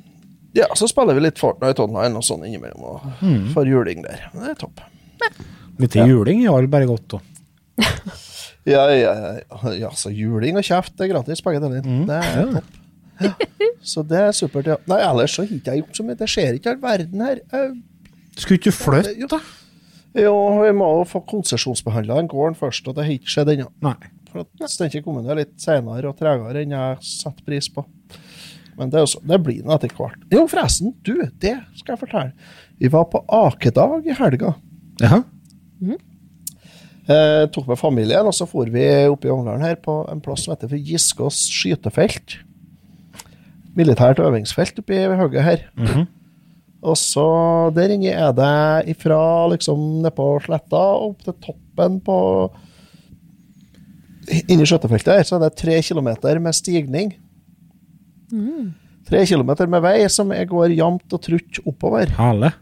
[0.76, 3.54] så spiller vi litt Fortnite online og sånn innimellom, og Mm.
[3.54, 4.26] får juling der.
[4.34, 4.82] Det er topp.
[5.80, 7.20] Litt juling er bare godt, da.
[8.66, 9.14] Ja, ja,
[9.50, 11.82] ja, ja, så juling og kjeft det er gratis, begge deler.
[11.82, 12.46] Det er Ja.
[12.60, 12.78] topp.
[13.22, 13.32] Ja.
[13.82, 14.76] Så det er supert, ja.
[14.90, 16.18] Nei, ellers så har ikke jeg gjort så mye.
[16.18, 17.40] Det skjer ikke all verden her.
[17.52, 17.82] Jeg,
[18.38, 19.40] Skulle ikke du flytte, da?
[20.22, 23.96] jo, vi må jo få konsesjonsbehandla den gården først, og det har ikke skjedd ennå.
[24.32, 27.84] For at Steinkjer kommune er litt senere og tregere enn jeg setter pris på.
[28.82, 30.24] Men det, jo det blir nå etter hvert.
[30.34, 32.48] Jo, forresten, du, det skal jeg fortelle.
[32.82, 34.56] Vi var på akedag i helga.
[35.02, 35.22] Jaha.
[37.12, 40.46] Eh, tok med familien, og så for vi opp i Ongdalen her på en plass
[40.46, 42.40] som heter for Giskås skytefelt.
[43.78, 45.70] Militært øvingsfelt oppi høyet her.
[46.82, 47.24] Og så
[47.76, 52.16] der inne er det ifra liksom nedpå sletta og opp til toppen på
[54.50, 57.12] Inni skjøtefeltet her så er det tre kilometer med stigning.
[59.08, 62.12] Tre kilometer med vei som jeg går jevnt og trutt oppover.
[62.18, 62.54] Hale.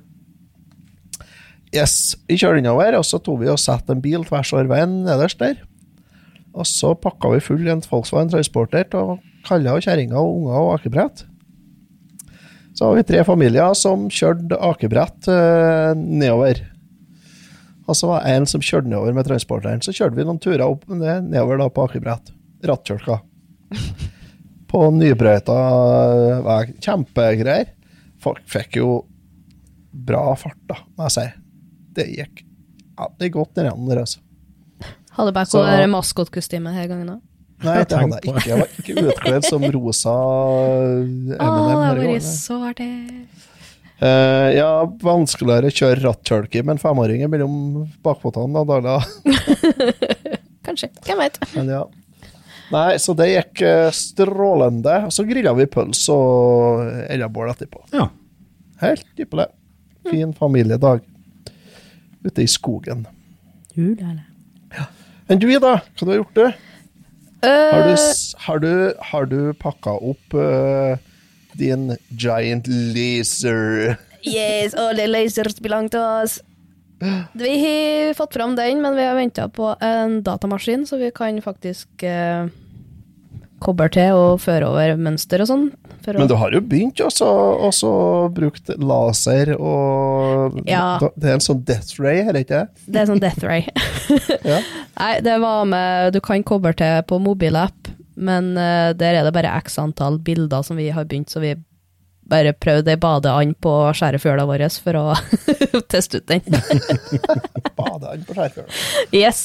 [1.76, 5.04] Yes, Vi kjørte innover, og så tok vi og satte en bil tvers over veien
[5.06, 5.60] nederst der.
[6.58, 10.72] Og så pakka vi full en Volkswagen Transporter til kaller og kjerringer og unger og
[10.80, 11.26] akebrett.
[12.74, 16.64] Så har vi tre familier som kjørte akebrett eh, nedover.
[17.90, 19.82] Og så var det en som kjørte nedover med transporteren.
[19.86, 22.34] Så kjørte vi noen turer opp ned, nedover da på akebrett.
[22.66, 23.20] Rattkjølka.
[24.70, 25.56] På nybrøyta
[26.46, 26.60] vei.
[26.86, 27.72] Kjempegreier.
[28.22, 28.90] Folk fikk jo
[29.92, 31.28] bra fart, da, må jeg si.
[31.98, 32.44] Det gikk
[33.00, 34.20] ja, det er godt nedi der, altså.
[35.16, 37.22] Hadde bare Så- maskotkostyme her gangen òg.
[37.64, 38.48] Nei, det hadde jeg ikke.
[38.50, 41.38] Jeg var ikke utkledd som rosa Å, Eminem.
[41.40, 42.90] det var vært så artig.
[44.00, 44.68] Eh, ja,
[45.04, 47.56] vanskeligere å kjøre rattkjølke med en femåring mellom
[48.04, 48.64] bakfotene.
[48.68, 49.00] Da, da.
[50.68, 50.92] Kanskje.
[51.08, 51.40] Hvem vet.
[51.56, 51.82] Men ja.
[52.70, 54.96] Nei, så det gikk eh, strålende.
[55.08, 57.84] Og så grilla vi pølse og eldrebål etterpå.
[57.96, 58.10] Ja.
[58.84, 59.50] Helt ypperlig.
[60.10, 61.02] Fin familiedag
[62.24, 63.06] ute i skogen.
[63.76, 65.80] Enn du, Ida?
[65.82, 66.66] Hva du har gjort, du?
[67.44, 67.96] Har du,
[68.46, 68.72] har du,
[69.12, 71.00] har du pakka opp uh,
[71.56, 73.96] din giant laser
[74.28, 76.42] Yes, alle lasers belong to us.
[77.34, 81.40] Vi har fått fram den, men vi har venta på en datamaskin, så vi kan
[81.42, 82.50] faktisk eh,
[83.64, 85.70] koble til og føre over mønster og sånn.
[86.10, 87.28] Men du har jo begynt også,
[87.68, 87.90] også
[88.34, 90.98] brukt laser og Ja.
[91.16, 92.64] Det er en sånn death ray, er det ikke?
[92.88, 93.68] Det er sånn death ray.
[94.48, 94.62] Ja.
[94.98, 99.36] Nei, det var med Du kan koble til på mobilapp, men eh, der er det
[99.36, 101.54] bare x antall bilder som vi har begynt, så vi
[102.30, 105.06] bare prøvd ei badeand på skjærefjøla vår for å
[105.92, 106.44] teste ut den.
[107.80, 108.68] Badeand på skjærefjøla.
[109.16, 109.42] Yes.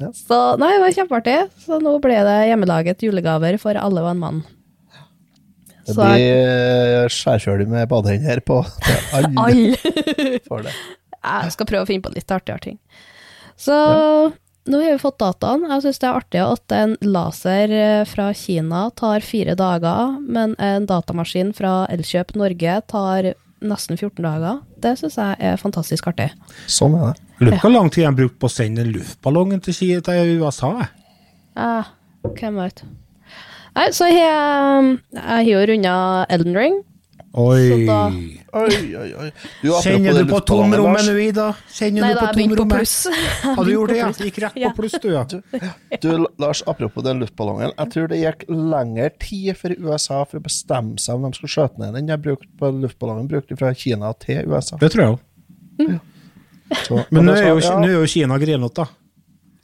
[0.00, 0.10] Ja.
[0.16, 1.38] Så nei, det var kjempeartig.
[1.64, 4.44] Så nå ble det hjemmelaget julegaver for alle og en mann.
[5.86, 10.72] Det blir skjærfjøl med badehender på til alle alle.
[11.26, 12.80] Jeg skal prøve å finne på litt artigere ting.
[13.56, 13.76] Så
[14.66, 15.64] nå har vi fått dataen.
[15.70, 20.56] Jeg syns det er artig at en laser eh, fra Kina tar fire dager, men
[20.62, 23.32] en datamaskin fra Elkjøp Norge tar
[23.66, 24.60] nesten 14 dager.
[24.82, 26.28] Det syns jeg er fantastisk artig.
[26.70, 27.22] Sånn er det.
[27.40, 30.72] Lurer på hvor lang tid de brukte på å sende luftballongen til, Kina, til USA.
[31.56, 31.90] Eh,
[32.26, 32.84] hvem vet.
[33.76, 35.96] Nei, så jeg, jeg har jo runda
[36.32, 36.78] Elden Ring.
[37.36, 37.86] Oi.
[37.86, 38.08] Da-
[38.56, 39.26] Oi, oi, oi.
[39.60, 41.50] Du, Kjenner du på tomrommet nå, Ida?
[41.68, 42.78] Kjenner Nei, du på da, jeg begynte på tomrommet?
[42.78, 42.94] pluss.
[43.58, 44.06] Har du gjort det, ja?
[44.24, 45.24] Gikk rett på pluss, du, ja.
[46.00, 46.08] Du,
[46.40, 47.74] Lars, apropos den luftballongen.
[47.76, 51.52] Jeg tror det gikk lengre tid for USA for å bestemme seg om de skulle
[51.52, 54.80] skjøte ned den jeg brukte på luftballongen brukte fra Kina til USA.
[54.80, 55.98] Det tror jeg òg.
[56.86, 58.88] Så, Men nå er jo, nå er jo Kina grinete, da.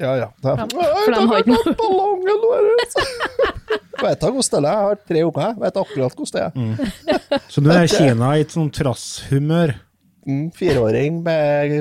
[0.01, 0.29] Ja, ja.
[0.43, 2.69] de har ikke noe- Ballongen vår!
[4.03, 4.73] Vet du hvordan det er?
[4.73, 5.47] Jeg har tre unger.
[5.47, 7.41] jeg Vet akkurat hvordan det er.
[7.53, 9.75] Så nå er Kina i et sånn trasshumør.
[10.23, 11.73] Mm, fireåring med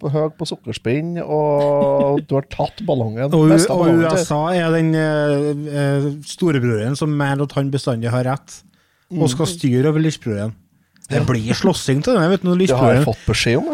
[0.00, 3.28] høy på sukkerspinn, og du har tatt ballongen.
[3.28, 8.62] Og, og USA er den eh, eh, storebroren som mener at han bestandig har rett,
[9.12, 10.54] og skal styre over lillebroren.
[11.10, 12.48] Det blir slåssing til det, vet du.
[12.52, 13.68] Når Det har jeg fått beskjed om.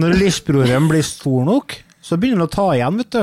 [0.00, 1.76] Når lillebroren blir stor nok,
[2.08, 3.22] så begynner han å ta igjen, vet du.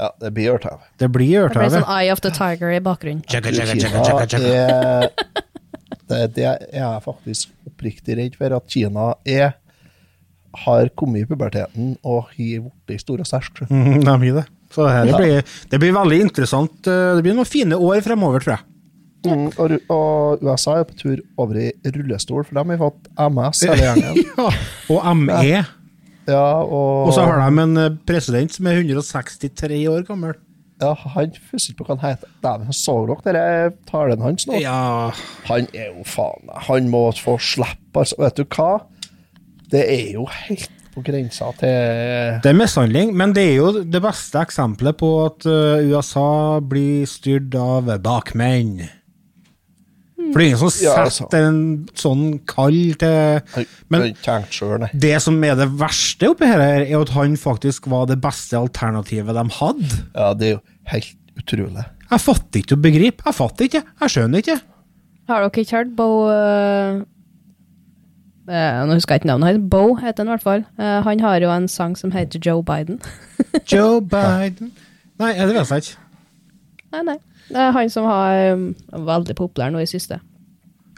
[0.00, 0.78] Ja, det blir ørtau.
[1.00, 3.20] Det blir Det blir sånn Eye of the Tiger i bakgrunnen.
[3.28, 4.44] Tjekka, Kina tjekka, tjekka, tjekka, tjekka.
[4.50, 5.10] er
[6.10, 9.52] det, det er jeg faktisk oppriktig redd for, at Kina er
[10.64, 13.60] har kommet i puberteten og har blitt stor og sterk.
[13.70, 14.46] Mm, De gir det.
[14.74, 16.80] Så det, blir, det blir veldig interessant.
[16.90, 18.66] eh, Det blir noen fine år fremover, tror jeg.
[19.28, 23.62] Mm, og, og USA er på tur over i rullestol, for de har fått MS
[23.68, 24.20] hele gjengen.
[24.40, 24.48] Ja.
[24.96, 25.60] Og ME.
[26.30, 30.34] Ja, og, Og så har de en eh, president som er 163 år gammel.
[30.80, 32.34] ja, Han husker ikke på hva han heter.
[32.44, 34.60] Dæven, så dere denne talen hans nå?
[34.62, 35.10] Ja
[35.50, 38.16] Han er jo faen Han må få slippe, altså.
[38.22, 38.70] Vet du hva?
[39.70, 44.00] Det er jo helt på grensa til Det er mishandling, men det er jo det
[44.02, 48.80] beste eksempelet på at eh, USA blir styrt av bakmenn.
[50.30, 51.28] For det er ingen som Ja, setter altså.
[51.38, 51.60] en
[51.98, 54.04] sånn kall til Men
[54.94, 59.34] det som er det verste oppi her, er at han faktisk var det beste alternativet
[59.34, 60.02] de hadde.
[60.14, 60.60] Ja, det er jo
[60.92, 61.86] helt utrolig.
[62.10, 63.24] Jeg fatter ikke å begripe.
[63.26, 63.82] Jeg fatter ikke.
[64.02, 64.58] Jeg skjønner ikke.
[65.30, 67.00] Har dere ikke hørt Bo eh,
[68.50, 69.66] eh, Nå husker jeg ikke navnet hans.
[69.70, 70.64] Bo heter han i hvert fall.
[70.80, 72.98] Uh, han har jo en sang som heter Joe Biden.
[73.72, 74.72] Joe Biden
[75.20, 75.99] Nei, det vet jeg ikke.
[76.92, 77.18] Nei, nei.
[77.50, 78.64] Det er han som har um,
[79.06, 80.18] veldig populær nå i siste.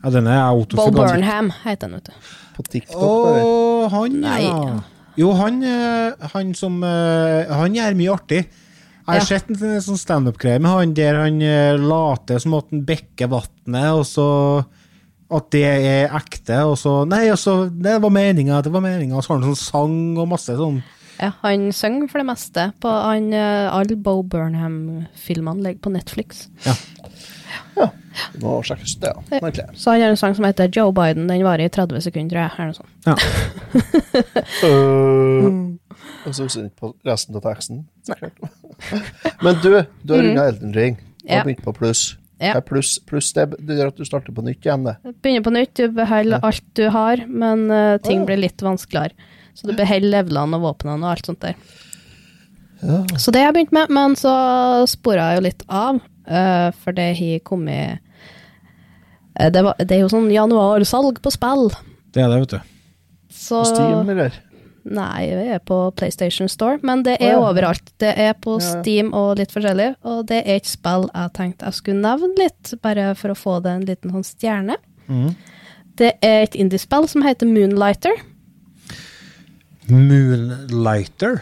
[0.03, 2.31] Ja, den er jeg Bob Bo Burnham heter han, vet du.
[2.57, 2.97] På TikTok.
[2.99, 3.91] Å, bare.
[3.95, 4.57] han, ja.
[4.57, 4.81] Nei.
[5.21, 8.39] Jo, han, eh, han som eh, Han gjør mye artig.
[9.03, 9.25] Jeg har Ja.
[9.27, 13.29] sett en sånn- sånn standup-greie med han der han eh, later som at han bekker
[13.29, 14.27] vannet, og så
[15.33, 19.17] at det er ekte, og så Nei, og så Det var meninga, det var meninga,
[19.17, 20.83] og så har han sånn sang og masse sånn
[21.43, 22.73] han synger for det meste.
[22.83, 26.49] På han, eh, Alle Bo Burnham-filmene ligger på Netflix.
[26.67, 26.75] Ja,
[28.43, 29.39] må sjekkes, det, ja.
[29.39, 29.65] Egentlig.
[29.79, 31.29] Så han har en sang som heter Joe Biden.
[31.31, 32.53] Den varer i 30 sekunder, tror jeg.
[32.59, 32.91] Eller noe sånt.
[33.07, 33.15] Ja.
[34.63, 35.45] Øh,
[36.27, 37.85] Og så husker jeg ikke på resten av teksten.
[39.45, 39.71] Men du,
[40.03, 40.97] du har runda Elden Ring.
[40.97, 41.31] Du Mm.
[41.37, 41.43] Ja.
[41.47, 42.17] begynt på pluss.
[42.43, 42.61] Ja.
[42.67, 44.97] Pluss plus det, det gjør at du starter på nytt igjen, det.
[45.23, 48.27] Begynner på nytt, du beholder alt du har, men uh, ting ja.
[48.27, 49.15] blir litt vanskeligere.
[49.55, 51.59] Så du beholder levelene og våpnene og alt sånt der.
[52.83, 53.03] Ja.
[53.19, 54.33] Så det har jeg begynt med, men så
[54.91, 58.01] spora jeg jo litt av, uh, for det har kommet
[59.39, 61.69] uh, det, var, det er jo sånn januarsalg på spill,
[62.13, 62.73] Det er det, vet du.
[63.31, 64.41] så På Steam, eller?
[64.83, 67.51] Nei, vi er på PlayStation Store, men det er oh, ja.
[67.53, 67.93] overalt.
[68.03, 68.81] Det er på Ja, ja.
[68.81, 72.75] Steam og litt forskjellig, og det er et spill jeg tenkte jeg skulle nevne litt,
[72.83, 74.79] bare for å få det en liten sånn stjerne.
[75.07, 75.31] Mm.
[76.01, 78.17] Det er et indiespill som heter Moonlighter.
[79.91, 81.41] Moonlighter.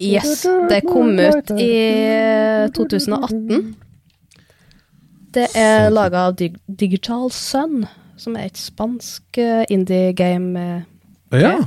[0.00, 1.72] Yes, det kom ut i
[2.74, 3.74] 2018.
[5.34, 7.82] Det er laga av Dig Digital Sun,
[8.18, 10.56] som er et spansk eh, indie-game.
[11.32, 11.58] eh, Ja.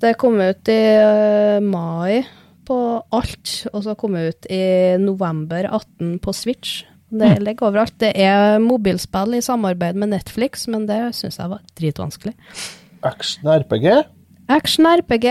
[0.00, 2.22] Det kom ut i eh, mai
[2.66, 2.76] på
[3.12, 4.62] alt, og så kom det ut i
[5.02, 6.84] november 18 på Switch.
[7.10, 7.96] Det ligger overalt.
[7.98, 12.34] Det er mobilspill i samarbeid med Netflix, men det syns jeg var dritvanskelig.
[13.02, 13.88] Action RPG?
[14.50, 15.26] Action RPG.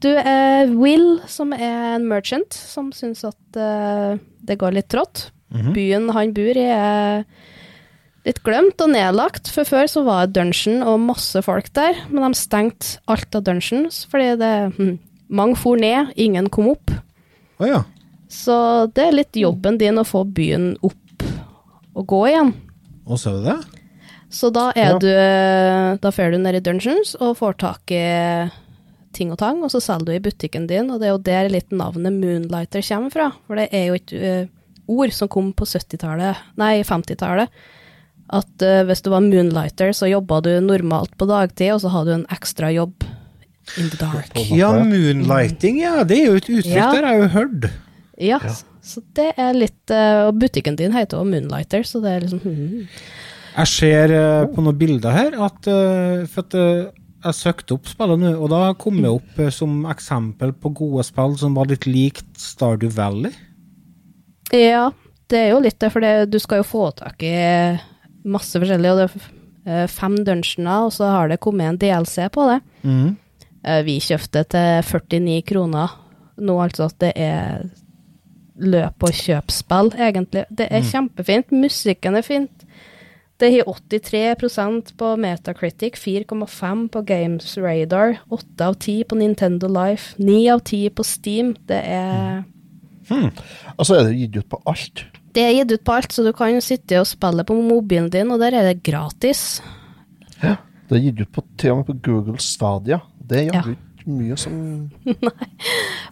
[0.00, 5.28] Du er Will, som er en merchant, som syns at uh, det går litt trått.
[5.50, 7.24] Byen han bor i er
[8.22, 12.28] litt glemt og nedlagt, for før så var det dungeon og masse folk der, men
[12.28, 14.98] de stengte alt av dungeons, fordi det hm,
[15.30, 16.90] Mange for ned, ingen kom opp.
[17.62, 17.84] Oh, ja.
[18.26, 18.54] Så
[18.90, 21.22] det er litt jobben din å få byen opp
[21.94, 22.50] og gå igjen.
[23.06, 23.79] Og så er det det?
[24.30, 24.98] Så da er Ja.
[24.98, 28.50] du Da fer du ned i dungeons og får tak i
[29.12, 31.48] ting og tang, og så selger du i butikken din, og det er jo der
[31.50, 33.32] litt navnet Moonlighter kommer fra.
[33.46, 34.46] For det er jo et uh,
[34.86, 37.48] ord som kom på 70-tallet, nei, 50-tallet.
[38.30, 42.12] At uh, hvis du var moonlighter, så jobba du normalt på dagtid, og så hadde
[42.12, 43.02] du en ekstra jobb
[43.78, 44.30] in the dark.
[44.50, 46.04] Ja, moonlighting, ja.
[46.06, 46.92] Det er jo et uttrykk Ja.
[46.94, 47.70] der jeg har jo hørt.
[48.20, 48.38] Ja,
[48.84, 52.42] så det er litt eh, Og butikken din heter jo Moonlighter, så det er liksom
[52.44, 52.88] hmm.
[53.50, 56.90] Jeg ser uh, på noen bilder her at uh, For at uh,
[57.20, 61.34] jeg søkte opp spillet nå, og da kom jeg opp som eksempel på gode spill
[61.36, 63.34] som var litt likt Stardew Valley.
[64.56, 64.86] Ja,
[65.28, 67.34] det er jo litt det, for det, du skal jo få tak i
[68.24, 69.28] masse forskjellig, og det
[69.68, 72.56] er fem dungeoner, og så har det kommet en DLC på det.
[72.88, 73.12] Mm.
[73.84, 75.92] Vi kjøpte til 49 kroner
[76.40, 77.68] nå, altså at det er
[78.60, 80.44] løp- og kjøpspill, egentlig.
[80.50, 81.52] Det er kjempefint.
[81.52, 82.64] Musikken er fint.
[83.40, 90.14] Det har 83% på Metacritic, 4,5 på Games Radar, 8 av 10 på Nintendo Life,
[90.20, 91.54] 9 av 10 på Steam.
[91.66, 92.42] Det er
[93.10, 95.04] Altså er det gitt ut på alt.
[95.34, 98.30] Det er gitt ut på alt, så du kan sitte og spille på mobilen din,
[98.30, 99.62] og der er det gratis.
[100.42, 100.56] Ja,
[100.90, 103.00] Det er gitt ut på, til og med på Google Stadia.
[103.24, 104.54] Det er jaggu ikke mye som
[105.28, 105.48] Nei.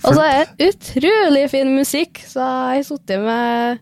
[0.05, 3.79] Og så er det utrolig fin musikk, så jeg har sittet med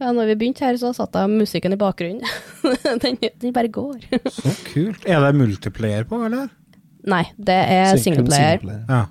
[0.00, 2.24] ja, når vi begynte her, så satt jeg musikken i bakgrunnen.
[3.04, 4.06] den, den bare går.
[4.30, 5.04] Så kult.
[5.06, 6.48] Er det multiplayer på, eller?
[7.04, 8.58] Nei, det er Single- singleplayer.
[8.62, 8.88] singleplayer.
[8.88, 9.04] Ja.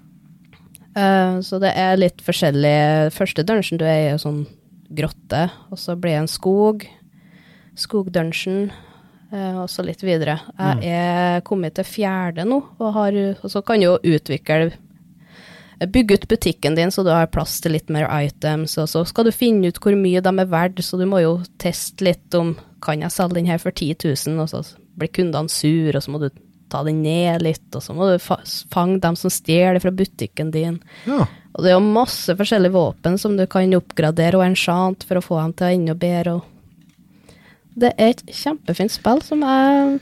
[0.94, 2.76] Uh, så det er litt forskjellig.
[3.16, 4.44] Første dungeon du er i, er sånn
[4.94, 6.84] grotte, og så blir det en skog.
[7.74, 8.68] Skogdungeon,
[9.34, 10.36] eh, og så litt videre.
[10.84, 14.68] Jeg er kommet til fjerde nå, og, har, og så kan jo utvikle
[15.80, 19.28] Bygge ut butikken din så du har plass til litt mer items, og så skal
[19.28, 22.56] du finne ut hvor mye de er verdt, så du må jo teste litt om
[22.84, 24.64] kan jeg selge den her for 10 000, og så
[25.00, 26.30] blir kundene sur, og så må du
[26.74, 30.82] ta den ned litt, og så må du fange dem som stjeler fra butikken din.
[31.08, 31.26] ja.
[31.54, 35.22] Og det er jo masse forskjellige våpen som du kan oppgradere og enchant for å
[35.22, 36.34] få dem til å enda bedre.
[36.40, 36.48] Og
[37.78, 40.00] det er et kjempefint spill som jeg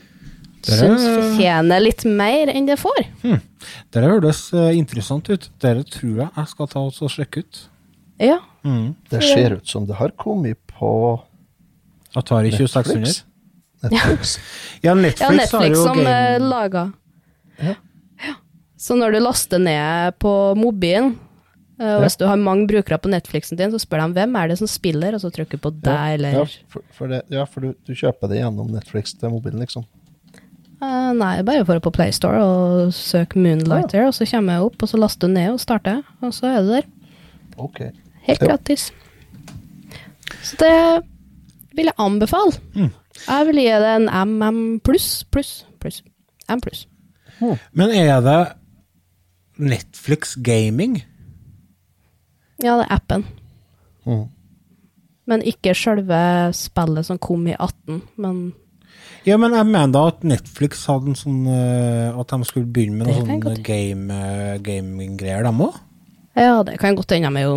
[0.66, 3.02] syns fortjener litt mer enn det får.
[3.92, 5.48] Det høres eh, interessant ut.
[5.62, 7.60] Det tror jeg jeg skal ta og sjekke ut.
[8.22, 8.38] Ja.
[8.62, 8.94] Mm.
[9.10, 10.92] Det ser ut som det har kommet på
[12.14, 13.02] Atari 2600.
[13.02, 13.24] Netflix.
[13.82, 14.38] Netflix.
[14.82, 16.14] Ja, Netflix, ja, har Netflix jo som game...
[16.34, 16.84] eh, laga.
[17.58, 17.74] Ja.
[18.26, 18.34] Ja.
[18.78, 21.16] Så når du laster ned på mobilen,
[21.80, 24.52] eh, og hvis du har mange brukere på Netflixen din, så spør de hvem er
[24.52, 27.46] det som spiller, og så trykker du på deg, eller Ja, for, for, det, ja,
[27.46, 29.86] for du, du kjøper det gjennom Netflix til mobilen, liksom.
[30.82, 34.90] Eh, nei, bare for på PlayStore og søk Moonlighter, og så kommer jeg opp, og
[34.90, 36.88] så laster du ned og starter, og så er du der.
[37.56, 37.80] Ok.
[38.26, 38.88] Helt gratis.
[40.42, 40.72] Så det
[41.76, 42.56] vil jeg anbefale.
[43.28, 46.02] Jeg vil gi det en MM pluss, pluss, pluss.
[46.50, 46.86] M pluss.
[47.72, 48.40] Men er det
[49.62, 51.02] Netflix gaming?
[52.62, 53.26] Ja, det er appen.
[54.06, 54.26] Mm.
[55.30, 56.18] Men ikke selve
[56.56, 58.42] spillet som kom i 18, men
[59.28, 62.98] Ja, men jeg mener da at Netflix hadde en sånn eh, At de skulle begynne
[62.98, 65.80] med noen noe sånn game, eh, gaming-greier, dem òg?
[66.34, 67.56] ja, det kan godt hende de er jo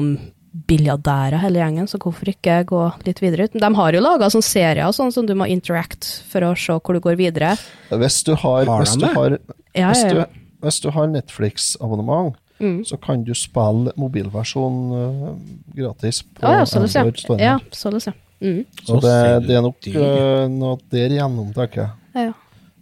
[0.68, 3.58] biljardærer hele gjengen, så hvorfor ikke gå litt videre ut?
[3.60, 6.96] De har jo laga sånne serier sånn som du må interact for å se hvor
[6.96, 7.54] du går videre.
[7.92, 9.38] Hvis du har, Har hvis du har,
[9.76, 10.24] Ja, hvis du,
[10.64, 12.86] hvis du har Netflix-abonnement, Mm.
[12.88, 15.32] så kan du spille mobilversjon øh,
[15.76, 16.80] gratis på ah, ja.
[16.80, 17.42] Android Store.
[17.42, 18.14] Ja, således, ja.
[18.46, 18.62] Mm.
[18.86, 19.14] Så det,
[19.48, 21.92] det er nok øh, noe der igjennom, tenker jeg.
[22.16, 22.32] Ja,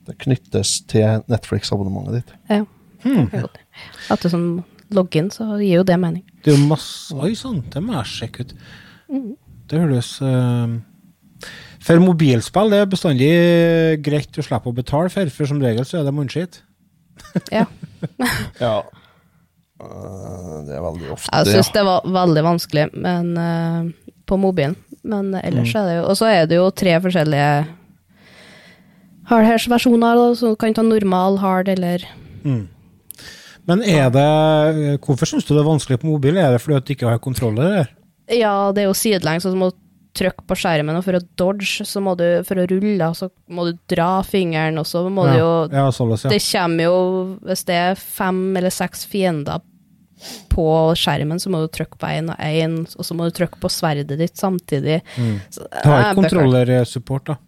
[0.09, 2.34] Det knyttes til Netflix-abonnementet ditt.
[2.51, 2.64] ja.
[3.03, 3.26] Hmm.
[4.14, 4.45] At du sånn
[4.95, 6.22] logger inn, så gir jo det mening.
[6.43, 8.53] Det er jo masse Oi sann, det må jeg sjekke ut.
[9.68, 10.72] Det høres uh,
[11.84, 13.32] For mobilspill det er bestandig
[14.05, 16.61] greit å slippe å betale for, for som regel så er det munnskitt.
[17.51, 17.66] Ja.
[18.64, 18.78] Ja.
[19.84, 21.76] Uh, Det er veldig ofte, Jeg syns ja.
[21.80, 23.88] det var veldig vanskelig men, eh,
[24.34, 24.76] på mobilen,
[25.06, 27.48] men ellers er det jo Og så er det jo tre forskjellige
[29.30, 32.04] hardhairs-versjoner, så du kan ta normal, hard eller
[32.44, 36.40] Men er det Hvorfor syns du det er vanskelig på mobil?
[36.40, 37.94] Er det fordi at du ikke har kontroller?
[38.32, 39.72] Ja, det er jo sidelengs, så du må
[40.14, 43.66] trykke på skjermen, og for å dodge, så må du For å rulle, så må
[43.70, 46.34] du dra fingeren, og så må du jo ja, således, ja.
[46.34, 46.98] Det kommer jo
[47.48, 49.64] Hvis det er fem eller seks fiender
[50.53, 50.65] på
[50.99, 53.71] skjermen, så må du trykke på én og én, og så må du trykke på
[53.71, 55.01] sverdet ditt samtidig.
[55.49, 57.39] Så, Du har ikke kontrollersupport, da?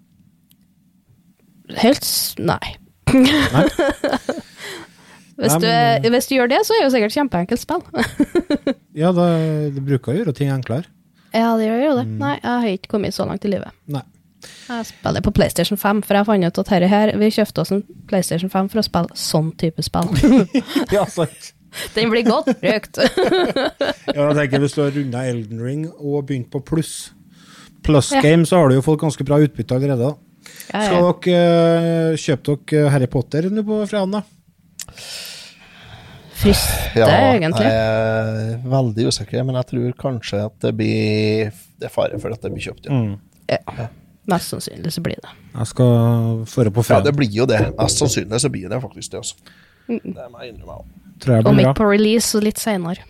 [1.82, 2.05] Helt
[2.45, 2.76] Nei.
[3.15, 3.65] Nei.
[5.39, 7.86] hvis, du, men- hvis du gjør det, så er det jo sikkert kjempeenkelt spill.
[8.95, 9.26] Ja, det,
[9.76, 10.88] det bruker å gjøre ting enklere.
[11.36, 12.05] ja, det gjør jo det.
[12.15, 13.73] Nei, jeg har ikke kommet så langt i livet.
[13.91, 14.05] Nei.
[14.69, 17.73] Jeg spiller på PlayStation 5, for jeg fant ut at herre her, vi kjøpte oss
[17.76, 20.13] en PlayStation 5 for å spille sånn type spill.
[20.95, 21.49] Ja, sant.
[21.95, 22.99] Den blir godt røkt.
[24.15, 27.11] Ja, jeg tenker Hvis du har runda Elden Ring og begynt på pluss
[27.86, 28.21] Plus Ja.
[28.23, 30.13] game, så har du jo fått ganske bra utbytte allerede.
[30.71, 34.11] Ja, Ja, Skal dere uh, kjøpe dere Harry Potter nå på fredag?
[34.11, 34.23] da?
[36.36, 37.63] Frister, Ja, egentlig.
[37.63, 42.32] jeg er veldig usikker, men jeg tror kanskje at det blir Det er fare for
[42.36, 42.91] at det blir kjøpt, ja.
[42.91, 43.15] Mm.
[43.51, 43.88] Ja.
[44.28, 45.32] Mest sannsynlig så blir det.
[45.53, 47.59] Jeg skal føre på Ja, det blir jo det.
[47.78, 49.36] Mest sannsynlig så blir det faktisk det, altså.
[49.88, 50.80] Det må jeg innrømme.
[50.82, 51.05] også.
[51.20, 51.74] Tror jeg Og blir midt bra.
[51.80, 53.03] på release og litt seinere.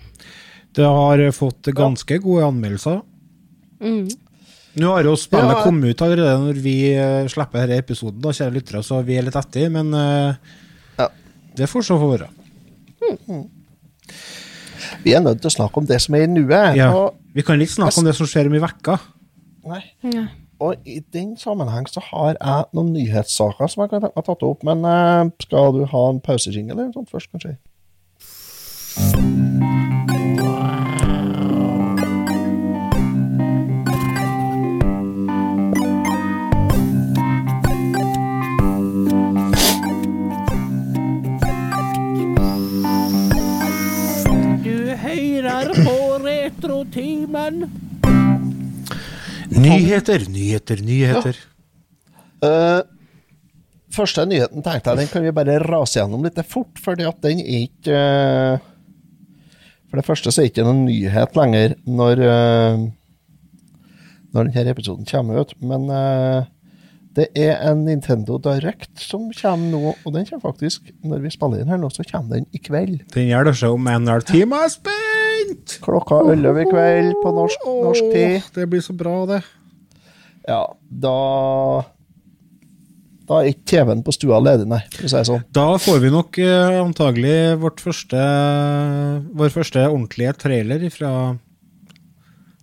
[0.75, 3.01] Det har fått ganske gode anmeldelser.
[3.81, 4.09] Mm.
[4.75, 5.63] Nå har jo spillet Ja.
[5.63, 9.23] kommet ut allerede når vi eh, slipper denne episoden, da, kjære lyttere, så vi er
[9.23, 10.35] litt etter, men uh,
[10.99, 11.07] Ja.
[11.55, 12.27] det får så få være.
[15.05, 16.75] Vi er nødt til å snakke om det som er i nuet.
[16.77, 16.89] Ja.
[17.35, 18.99] Vi kan ikke snakke om det som skjer om i vekka.
[19.65, 19.83] nei.
[20.13, 20.27] Ja.
[20.61, 24.43] og i den sammenheng så har jeg noen nyhetssaker som jeg kan tenke meg tatt
[24.47, 27.57] opp, men uh, skal du ha en pausejingle først, kanskje?
[45.65, 47.63] Hører på Retrotimen.
[49.49, 51.37] Nyheter, nyheter, nyheter.
[52.43, 52.81] Eh,
[53.95, 57.39] første nyheten tenkte jeg den kan vi bare rase gjennom litt fort, fordi at den
[57.41, 58.65] er ikke uh,
[59.87, 62.83] For det første så er det ikke noen nyhet lenger når uh,
[64.35, 65.87] Når denne episoden kommer ut, men
[67.15, 71.63] det er en Nintendo Direct som kommer nå, og den kommer faktisk Når vi spiller
[71.63, 72.99] inn her nå, så kommer den i kveld.
[73.15, 74.59] Den gjør det seg om en halv time.
[75.45, 75.77] Spent!
[75.85, 78.37] Klokka 11 i kveld på norsk, norsk tid.
[78.41, 79.41] Åh, det blir så bra, det.
[80.45, 81.15] Ja, da
[83.25, 85.41] Da er ikke TV-en på stua ledig, nei, for å si sånn.
[85.57, 88.21] Da får vi nok eh, antagelig vårt første,
[89.33, 91.13] vår første ordentlige trailer fra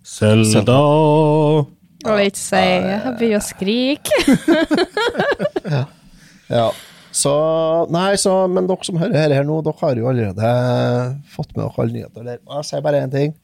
[0.07, 0.77] Selda.
[2.03, 4.15] Og ikke si Jeg begynner å skrike.
[5.75, 5.83] ja.
[6.51, 6.65] Ja.
[7.13, 7.31] Så
[7.93, 10.53] Nei, så Men dere som hører her, her nå, dere har jo allerede
[11.33, 12.39] fått med dere alle nyheter der.
[12.57, 13.35] Jeg sier bare én ting.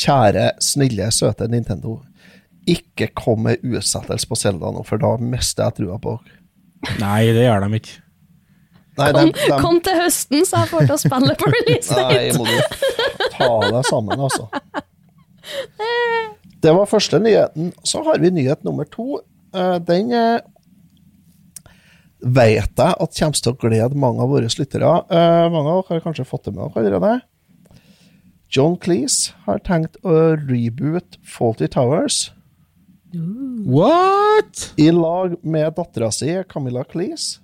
[0.00, 1.98] Kjære, snille, søte Nintendo.
[2.68, 6.36] Ikke kom med utsettelse på Selda nå, for da mister jeg trua på dere.
[7.00, 7.96] Nei, det gjør de ikke.
[9.00, 9.56] Nei, Kom, de, de...
[9.62, 12.36] kom til høsten, så jeg får til å spille på release Nei, date.
[12.36, 14.48] må du ta deg sammen, altså.
[16.60, 17.70] Det var første nyheten.
[17.88, 19.20] Så har vi nyhet nummer to.
[19.56, 20.40] Eh, Den eh,
[22.22, 24.90] vet jeg at kommer til å glede mange av våre lyttere.
[25.10, 27.20] Uh, Mange av dere har kanskje fått det med dere allerede.
[28.50, 32.32] John Cleese har tenkt å reboot Faulty Towers
[33.14, 34.72] What?!
[34.78, 37.38] i lag med dattera si, Camilla Cleese.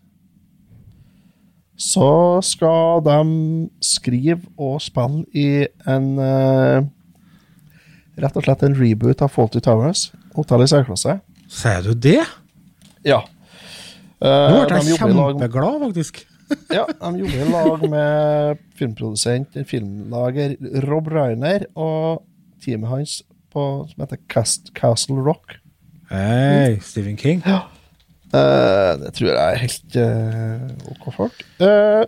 [1.76, 3.16] Så skal de
[3.84, 6.86] skrive og spille i en uh,
[8.16, 10.06] Rett og slett en reboot av Faulty Towers.
[10.32, 11.18] Hotell i særklasse.
[11.52, 12.22] Sier du det?
[13.04, 13.18] Ja.
[14.16, 16.22] Nå Uh, ble jeg kjempeglad, faktisk.
[16.76, 20.54] ja, de jobber i lag med filmprodusent, filmlager
[20.86, 22.22] Rob Reiner og
[22.62, 23.16] teamet hans
[23.52, 25.58] på, som heter Cast, Castle Rock.
[26.08, 27.42] Hei, Stephen King.
[27.46, 31.42] Eh, det tror jeg er helt uh, ok folk.
[31.60, 32.04] Uh,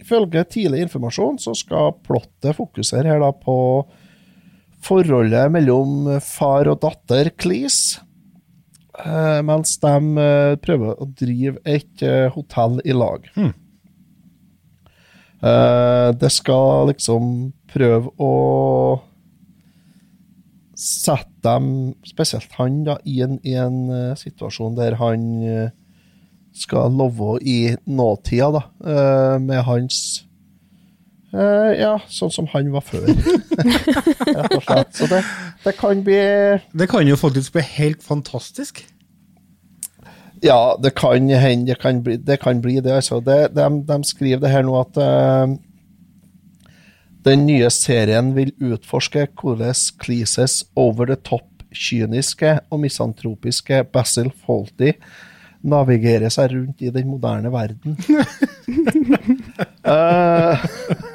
[0.00, 3.56] ifølge tidlig informasjon så skal plottet fokusere her da på
[4.84, 8.03] forholdet mellom far og datter Cleese.
[9.04, 13.28] Eh, mens de eh, prøver å drive et eh, hotell i lag.
[13.36, 13.54] Hmm.
[15.44, 17.24] Det skal liksom
[17.68, 18.30] prøve å
[20.72, 21.66] sette dem,
[22.08, 25.26] spesielt han, da, i en, i en situasjon der han
[26.56, 28.64] skal leve i nåtida, da,
[29.36, 30.23] med hans
[31.34, 34.96] eh, Ja, sånn som han var før, rett og slett.
[34.96, 35.20] Så det,
[35.64, 36.18] det kan bli
[36.72, 38.84] Det kan jo faktisk bli helt fantastisk.
[40.44, 42.40] Ja, det kan hende det kan bli det.
[42.42, 43.20] Kan bli det altså.
[43.20, 45.54] det de, de skriver det her nå at uh,
[47.24, 49.72] den nye serien vil utforske hvordan
[50.02, 54.92] Cleases over the top kyniske og misantropiske Basil Fawlty
[55.64, 57.96] navigerer seg rundt i den moderne verden.
[59.58, 60.64] Eh,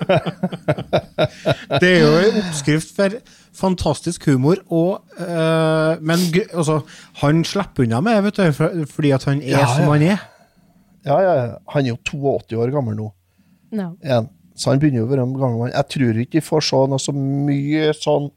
[1.82, 3.16] Det er jo en oppskrift for
[3.60, 6.22] fantastisk humor, og, uh, men
[6.54, 6.80] altså,
[7.20, 10.22] han slipper unna med det, vet du, fordi at han er Ja, som han er.
[11.06, 11.48] ja, ja, ja.
[11.74, 13.10] Han er jo 82 år gammel nå.
[13.76, 13.90] No.
[14.04, 14.30] En.
[14.60, 15.74] Så han begynner jo å være en gammel mann.
[15.76, 18.30] Jeg tror ikke vi får se noe så mye sånn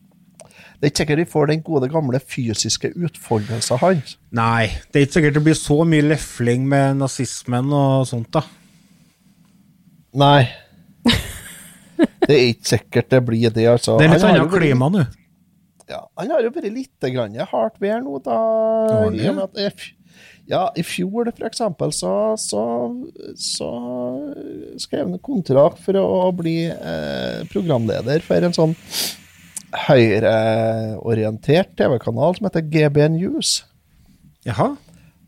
[0.78, 4.16] Det er ikke sikkert vi får den gode, gamle fysiske utfoldelsen hans.
[4.34, 8.42] Nei, det er ikke sikkert det blir så mye lefling med nazismen og sånt, da.
[10.12, 10.48] Nei.
[12.26, 13.96] Det er ikke sikkert det blir det, altså.
[13.98, 15.02] Det er litt annet klima nå.
[15.90, 18.36] Ja, han har jo vært litt grann hardt vær nå, da.
[18.90, 19.26] Har I
[20.50, 22.62] Ja, i fjor for eksempel, så, så,
[23.38, 23.70] så
[24.82, 28.74] skrev han kontrakt for å bli eh, programleder for en sånn
[29.86, 33.62] høyreorientert TV-kanal som heter GB News.
[34.46, 34.74] Jaha.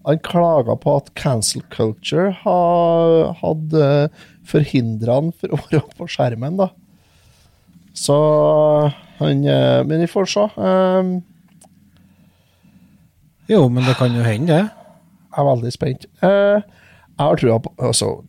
[0.04, 4.10] Han klaga på at cancel culture ha, hadde
[4.48, 6.70] forhindra han for å være på skjermen, da.
[7.94, 8.16] Så
[9.20, 10.48] han eh, Men vi får se.
[10.58, 11.20] Um,
[13.48, 14.68] Jo, men det kan jo hende, det.
[15.34, 16.06] Jeg er veldig spent.
[16.22, 16.62] Uh,
[17.14, 18.24] jeg har trua på Altså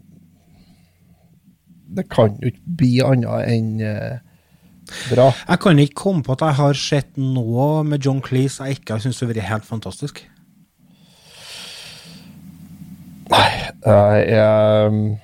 [1.96, 4.18] Det kan jo ikke bli annet enn uh,
[5.10, 5.30] bra.
[5.48, 8.98] Jeg kan ikke komme på at jeg har sett noe med John Cleese jeg ikke
[8.98, 10.26] har syntes har vært helt fantastisk.
[13.32, 15.18] Jeg, jeg,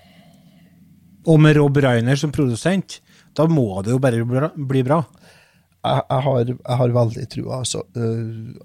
[1.27, 2.99] Og med Rob Reiner som produsent,
[3.37, 5.01] da må det jo bare bli bra- bli bra.
[5.85, 7.83] jeg, jeg, har, jeg har veldig trua, altså.
[7.95, 8.55] Uh,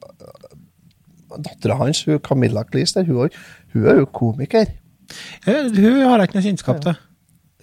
[1.42, 3.28] Dattera hans, hun Camilla Cleese, hun,
[3.74, 4.66] hun er jo komiker.
[5.46, 6.96] Ja, Hun har jeg ikke noe kjennskap til.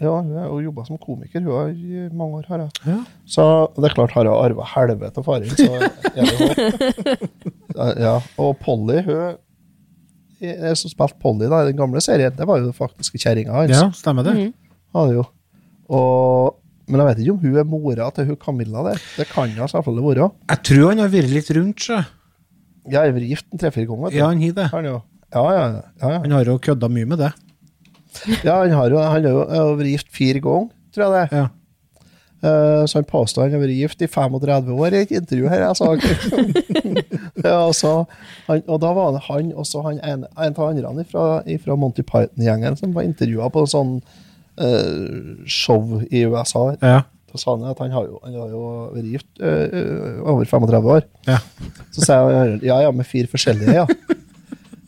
[0.02, 2.46] Ja, hun har jo jobba som komiker hun har i mange år.
[2.50, 2.72] Har jeg.
[2.90, 2.98] Ja.
[3.30, 3.46] Så
[3.78, 7.26] det er klart, har hun arva helvete av faren, så er det håp.
[8.04, 9.40] Ja, og Polly, hun
[10.44, 13.72] jeg som spilte Polly da, i den gamle serien, det var jo faktisk kjerringa hans.
[13.72, 14.34] ja, stemmer det.
[14.36, 14.42] Har
[15.08, 15.24] det jo.
[15.94, 19.02] Og, men jeg vet ikke om hun er mora til hun Camilla der.
[19.18, 20.30] Det kan hun selvfølgelig være.
[20.52, 22.12] Jeg tror han har vært litt rundt seg.
[22.92, 24.16] Jeg har vært gift tre-fire ganger.
[24.16, 24.70] Ja, han har det.
[24.74, 25.00] Han jo.
[25.34, 26.22] Ja, ja, ja, ja.
[26.22, 27.34] Han har jo kødda mye med det.
[28.46, 31.42] ja han har jo han har jo vært gift fire ganger, tror jeg det.
[31.42, 31.50] Ja.
[32.44, 35.64] Eh, så han påstår han har vært gift i 35 år i et intervju her.
[35.64, 35.94] Jeg sa.
[37.48, 37.94] ja, og, så,
[38.50, 41.28] han, og da var det han og så han en, en av andre fra,
[41.64, 43.96] fra Monty Python-gjengen som var intervjua på en sånn
[45.50, 46.68] show i USA.
[46.82, 47.02] Ja.
[47.34, 48.60] Så sa han at han har jo, han har jo
[48.94, 51.02] vært gift eh, eh, over 35 år.
[51.26, 51.40] ja.
[51.96, 53.88] Så sa jeg ja, ja, med fire forskjellige, ja.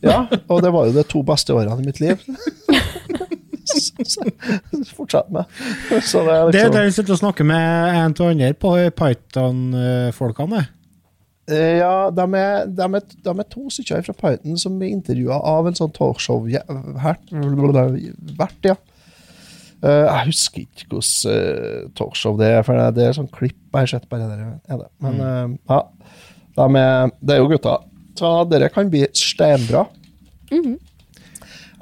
[0.06, 0.20] Ja,
[0.52, 2.20] og det var jo de to beste årene i mitt liv.
[4.96, 5.44] Fortsett med.
[6.06, 8.52] Så det er Det er liksom der vi sitter og snakker med en av andre
[8.54, 10.60] på Python-folkene.
[11.50, 15.38] Eh, Ja, de er, de, er, de er to stykker fra Python som blir intervjua
[15.46, 17.34] av en sånn talkshow-vert.
[18.38, 18.74] Vert, ja.
[19.84, 23.82] Eh, jeg husker ikke hvilket uh, talkshow det er, for det er sånn klipp jeg
[23.82, 24.54] har sett bare der.
[24.72, 24.88] Er det.
[25.04, 25.80] Men eh, ja,
[26.56, 27.76] de er, det er jo gutta.
[28.16, 29.84] Så dere kan bli steinbra.
[30.48, 30.78] jeg,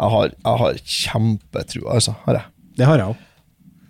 [0.00, 2.16] har, jeg har kjempetro, altså.
[2.26, 2.52] Har jeg.
[2.80, 3.22] Det har jeg òg.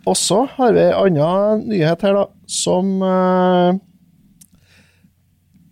[0.04, 3.72] Og så har vi en annen nyhet her, da, som uh,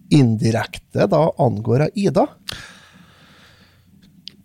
[0.08, 2.24] indirekte da angår Ida.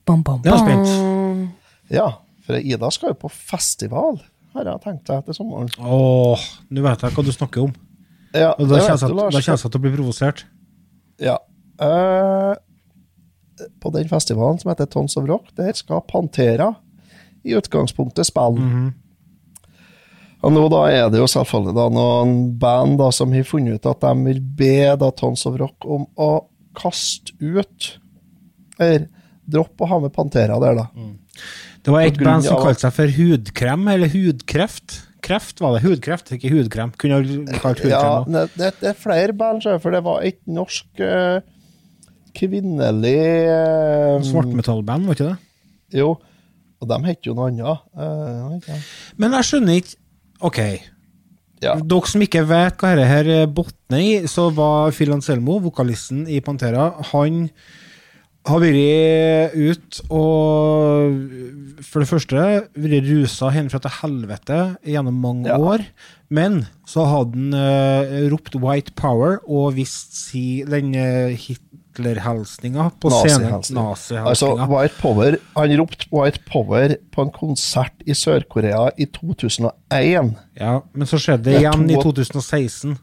[0.07, 1.55] Bam, bam, Jeg er spent.
[1.91, 2.09] Ja,
[2.47, 4.21] for Ida skal jo på festival,
[4.55, 5.67] har jeg tenkt seg etter sommeren.
[5.77, 7.73] Åh, nå vet jeg hva du snakker om.
[8.33, 10.45] Ja, Og da det kjenner vet du, blir til provosert.
[11.23, 11.37] Ja.
[11.81, 12.53] Eh,
[13.81, 16.71] på den festivalen som heter Tons of Rock, der skal Pantera
[17.47, 18.93] i utgangspunktet spille.
[20.45, 23.89] Og nå da er det jo selvfølgelig da noen band da som har funnet ut
[23.89, 26.31] at de vil be da Tons of Rock om å
[26.77, 27.95] kaste ut
[28.77, 29.07] Eller
[29.47, 30.85] droppe å ha med Pantera der, da.
[31.88, 34.97] Det var et band som kalte seg for hudkrem, eller hudkreft.
[35.23, 35.85] Kreft var det.
[35.85, 36.91] Hudkreft, ikke hudkrem.
[36.99, 37.21] Kunne
[37.61, 38.33] kalt hudkrem Ja, også.
[38.33, 41.39] det, det, det er flere band, for det var et norsk uh,
[42.35, 43.15] kvinnelig
[43.47, 45.38] uh, Svartmetallband, var ikke det?
[46.01, 46.11] Jo,
[46.77, 48.67] og de het jo noe annet.
[48.67, 48.85] Uh.
[49.15, 49.97] Men jeg skjønner ikke
[50.45, 50.59] Ok,
[51.63, 51.71] ja.
[51.81, 56.91] dere som ikke vet hva dette botner i, så var Phil Anselmo, vokalisten i Pantera,
[57.09, 57.47] han
[58.47, 61.17] har vært ut og
[61.87, 62.43] for det første
[62.77, 65.57] vært rusa hjemmefra til helvete gjennom mange Ja.
[65.59, 65.83] år.
[66.29, 73.11] Men så hadde han uh, ropt 'White Power' og vist si den uh, Hitler-hilsninga på
[73.13, 73.61] scenen.
[73.71, 74.27] Nazi-hilsning.
[74.27, 80.35] Altså, White Power, han ropte White Power på en konsert i Sør-Korea i 2001.
[80.59, 82.97] ja, men så skjedde det igjen i 2016.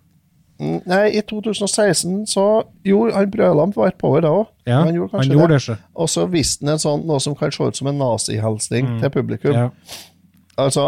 [0.63, 2.45] Mm, Nei, i 2016 så
[2.87, 4.47] Jo, han Brøland Var et Power da òg.
[4.69, 5.67] Ja, han gjorde kanskje han gjorde det.
[5.67, 5.77] det.
[5.99, 9.13] Og så viste han en sånn, noe som kan se ut som en nazihilsning til
[9.17, 9.57] publikum.
[9.57, 9.65] Mm.
[9.65, 10.01] Ja.
[10.63, 10.87] Altså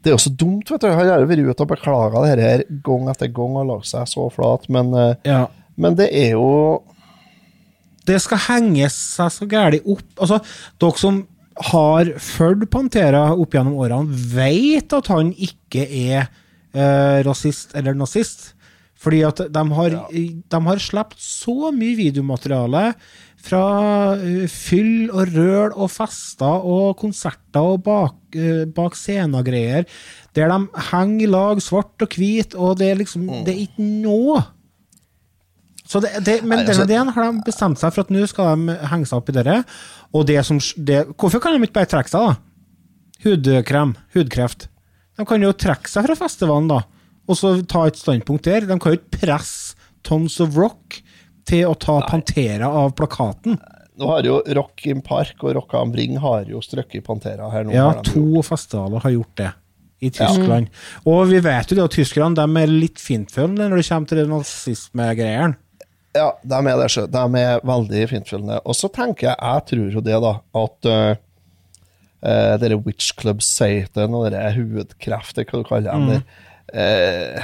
[0.00, 0.88] Det er jo så dumt, vet du.
[0.88, 4.28] Han har vært ute og beklaga det her gang etter gang og lagt seg så
[4.32, 5.42] flat, men, eh, ja.
[5.76, 6.48] men det er jo
[8.08, 10.38] det skal henge seg så gæli opp Altså,
[10.80, 11.26] dere som
[11.68, 16.30] har fulgt Pantera opp gjennom årene, vet at han ikke er
[16.74, 18.52] eh, rasist eller nazist.
[18.98, 22.84] Fordi at de har, de har sluppet så mye videomateriale
[23.38, 23.62] fra
[24.18, 29.86] eh, fyll og røl og fester og konserter og bak, uh, bak scenegreier,
[30.34, 33.86] der de henger i lag, svart og hvit, og det er liksom Det er ikke
[33.86, 34.42] noe
[35.88, 38.26] så det, det, men den denne altså- ideen har de bestemt seg for at nå
[38.28, 39.62] skal de henge seg opp i dere.
[40.12, 42.34] Og det som, det, hvorfor kan de ikke bare trekke seg, da?
[43.24, 44.68] Hudkrem, hudkreft.
[45.18, 46.82] De kan jo trekke seg fra festivalen, da,
[47.28, 48.68] og så ta et standpunkt der.
[48.68, 49.74] De kan jo ikke presse
[50.06, 51.00] Tons of Rock
[51.48, 53.58] til å ta Pantera av plakaten.
[53.98, 57.66] Nå har jo Rock in Park og Rock am Ring har jo strøkket Pantera her
[57.66, 57.74] nå.
[57.74, 59.50] Ja, to festivaler har gjort det
[59.98, 60.68] i Tyskland.
[61.02, 64.20] Og vi vet jo det at tyskerne de er litt fintfølende når det kommer til
[64.20, 65.58] det nazismegreiene.
[66.16, 67.06] Ja, de er det.
[67.12, 68.60] De er veldig fintfølende.
[68.64, 70.88] Og så tenker jeg, jeg tror jo det, da, at
[72.22, 76.22] uh, uh, dere Witch Club Satan og dere hudkreft, eller hva du kaller dem der
[76.68, 77.40] Uh,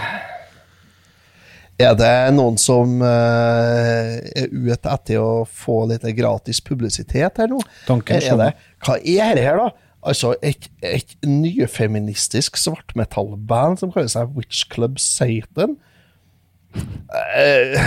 [1.80, 7.56] Er det noen som uh, er ute etter å få litt gratis publisitet her nå?
[7.88, 8.50] Tanken er det,
[8.84, 9.70] hva er det her, da?
[10.04, 15.78] Altså, et, et nyfeministisk svartmetallband som kaller seg Witch Club Satan?
[17.40, 17.80] Eh,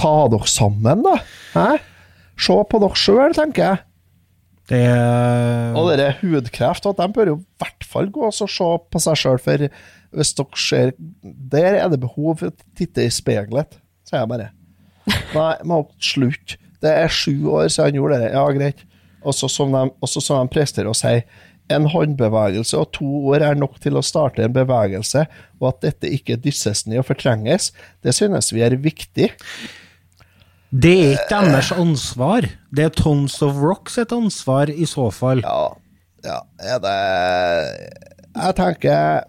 [0.00, 1.18] ta dere sammen, da.
[1.52, 1.68] Hæ?
[2.40, 3.84] Se på dere sjøl, tenker jeg.
[4.68, 4.84] Det
[5.78, 9.16] Og dere hudkreft, at de bør jo i hvert fall gå og se på seg
[9.16, 9.64] sjøl, for
[10.16, 10.92] hvis dere ser
[11.22, 14.50] Der er det behov for å titte i speilet, sier jeg bare.
[15.36, 16.60] Nei, må slutte.
[16.78, 18.30] Det er sju år siden han gjorde det.
[18.36, 18.84] Ja, greit.
[19.26, 21.16] Og så som de, som de presterer å si
[21.68, 25.26] en håndbevegelse og to år er nok til å starte en bevegelse,
[25.60, 27.72] og at dette ikke dysses ned og fortrenges,
[28.04, 29.28] det synes vi er viktig.
[30.70, 32.46] Det er ikke deres ansvar.
[32.74, 35.40] Det er Tons of Rock sitt ansvar, i så fall.
[35.44, 35.68] Ja,
[36.26, 36.96] ja er det
[38.36, 39.24] Jeg tenker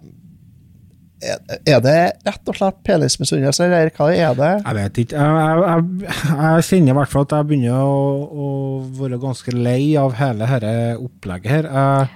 [1.19, 4.51] er, det rett og slett penismisunnelse, eller hva er det?
[4.63, 5.23] Jeg vet ikke.
[5.23, 7.97] Jeg, jeg, jeg, kjenner i hvert fall at jeg begynner å,
[8.29, 8.51] å
[9.01, 11.67] være ganske lei av hele dette opplegget her.
[11.73, 12.07] Jeg,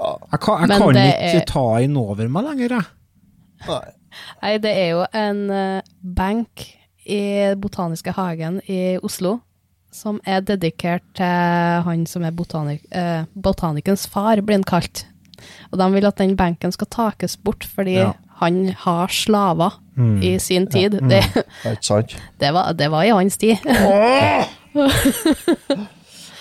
[0.00, 2.90] jeg, kan, jeg kan ikke er- ta inn over meg lenger, jeg.
[3.66, 3.84] Nei.
[4.40, 6.66] Nei, det er jo en bank benk
[7.06, 9.38] i Botaniske hagen i Oslo
[9.96, 11.24] som er dedikert til
[11.86, 15.06] han som er botanik, eh, botanikens far, blir han kalt.
[15.72, 18.12] Og de vil at den benken skal takes bort, fordi Ja.
[18.40, 19.78] han har slaver
[20.22, 20.90] i sin tid.
[21.00, 22.16] Det, Det er sant.
[22.40, 23.56] det, var, det var i hans tid.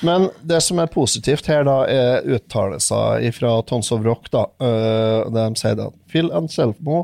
[0.04, 4.28] Men det som er positivt her, da, er uttalelser fra Tons of Rock.
[4.32, 7.04] da, øh, De sier at Phil Anselmo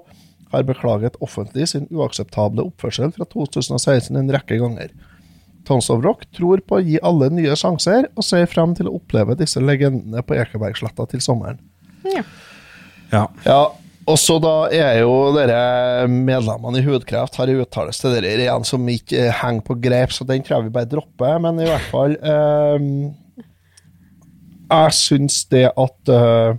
[0.51, 4.93] har beklaget offentlig sin uakseptable oppførsel fra 2016 en rekke ganger.
[5.67, 8.95] Tons of Rock tror på å gi alle nye sjanser, og ser frem til å
[8.97, 11.61] oppleve disse legendene på Ekebergsletta til sommeren.
[12.07, 12.25] Ja.
[13.11, 13.61] Ja,
[14.09, 18.65] og så da er jo dere medlemmene i Hudkreft har en uttalelse til dere igjen
[18.67, 21.37] som ikke henger på greip, så den tror jeg vi bare dropper.
[21.43, 22.87] Men i hvert fall eh,
[24.71, 26.57] Jeg syns det at eh,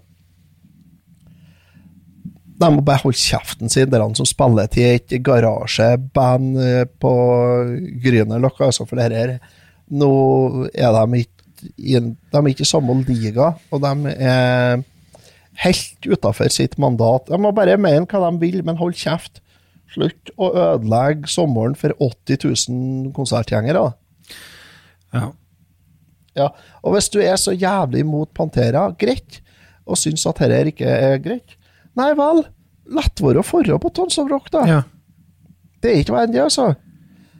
[2.62, 7.12] De må bare holde kjeften sin, dere som spiller til et garasjeband eh, på
[8.04, 8.70] Grünerløkka.
[8.70, 9.36] Altså for det her
[9.92, 10.08] Nå
[10.72, 14.80] er de ikke de er ikke i samme liga, og de er
[15.62, 17.28] helt utafor sitt mandat.
[17.28, 19.38] De må bare mene hva de vil, men hold kjeft.
[19.92, 23.92] Slutt å ødelegge sommeren for 80 000 konsertgjengere.
[25.12, 25.28] ja.
[26.32, 26.48] Ja.
[26.80, 29.42] Og hvis du er så jævlig imot Pantera, greit,
[29.84, 31.58] og syns at dette ikke er greit,
[31.98, 32.44] nei vel,
[32.96, 34.64] lett være å forre på Tons of Rock, da.
[34.68, 34.80] ja.
[35.82, 36.68] Det er ikke verre enn det, altså.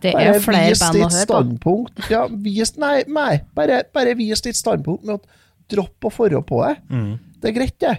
[0.03, 1.75] Det er flere vis band å høre høre på.
[2.11, 6.59] Ja, vis, nei, nei, bare, bare vis ditt standpunkt med å droppe å forre på
[6.65, 6.73] det.
[6.91, 7.13] Mm.
[7.39, 7.97] Det er greit, det.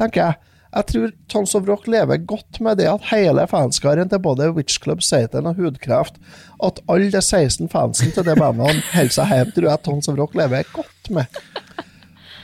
[0.00, 0.52] Tenker jeg.
[0.76, 4.80] Jeg tror Tons of Rock lever godt med det at hele fanskaren til både Witch
[4.82, 6.18] Club, Satan og Hudkreft
[6.64, 10.18] At alle de 16 fansen til det bandet holder seg hjemme, tror jeg Tons of
[10.20, 11.40] Rock lever godt med.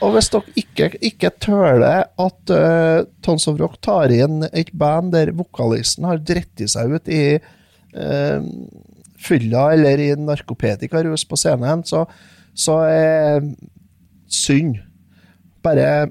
[0.01, 5.13] Og hvis dere ikke, ikke tøler at uh, Tons of Rock tar inn et band
[5.13, 8.39] der vokalisten har dritt seg ut i uh,
[9.23, 12.03] fylla eller i narkopetikarus på scenen, så,
[12.55, 13.45] så er
[14.27, 14.81] synd.
[15.63, 16.09] Bare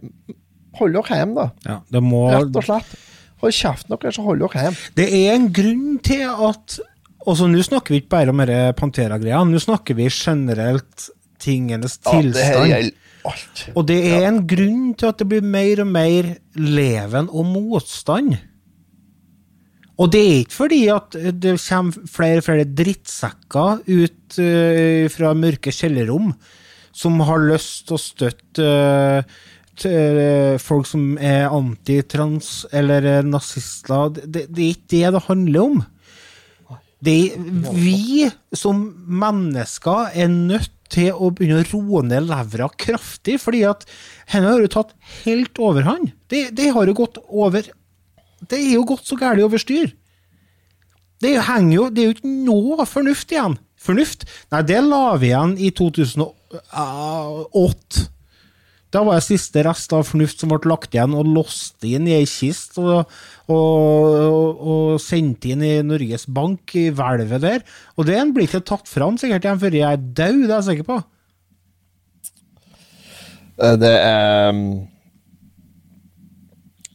[0.78, 1.68] hold dere hjemme, da.
[1.68, 2.95] Ja, det må Rett og slett.
[3.43, 4.89] Hold kjeften deres og hold dere hjemme.
[4.97, 6.78] Det er en grunn til at
[7.22, 8.41] også nå snakker vi ikke bare om
[8.78, 11.11] Pantera-greia, nå snakker vi generelt
[11.43, 12.70] tingenes Ja, det her tilstand.
[12.72, 13.66] gjelder alt.
[13.75, 18.35] og det er en grunn til at det blir mer og mer leven og motstand.
[20.01, 25.33] Og det er ikke fordi at det kommer flere og flere drittsekker ut uh, fra
[25.39, 26.33] mørke kjellerrom
[26.93, 29.41] som har lyst til å støtte uh,
[29.79, 34.12] t- uh, folk som er antitrans eller eh, nazister.
[34.25, 35.83] Det, det er ikke det det handler om.
[37.03, 37.18] Det
[37.75, 38.85] vi som
[39.23, 43.86] mennesker er nødt til å begynne å roe ned levra kraftig, fordi at
[44.32, 46.12] henne har jo tatt helt overhånd.
[46.30, 47.62] Det, det har jo gått over
[48.43, 49.93] Det er jo gått så galt over styr.
[51.22, 53.59] Det er henger jo Det er jo ikke noe fornuft igjen.
[53.82, 54.26] Fornuft?
[54.55, 58.09] Nei, det la vi igjen i 2008.
[58.93, 62.16] Da var jeg siste rest av fornuft som ble lagt igjen og låst inn i
[62.18, 63.09] ei kist og,
[63.49, 67.64] og, og, og sendt inn i Norges Bank i hvelvet der.
[67.97, 70.68] Og den blir ikke tatt fram sikkert igjen før jeg er død, det er jeg
[70.68, 70.99] sikker på.
[73.62, 74.88] Eh, Det er mm,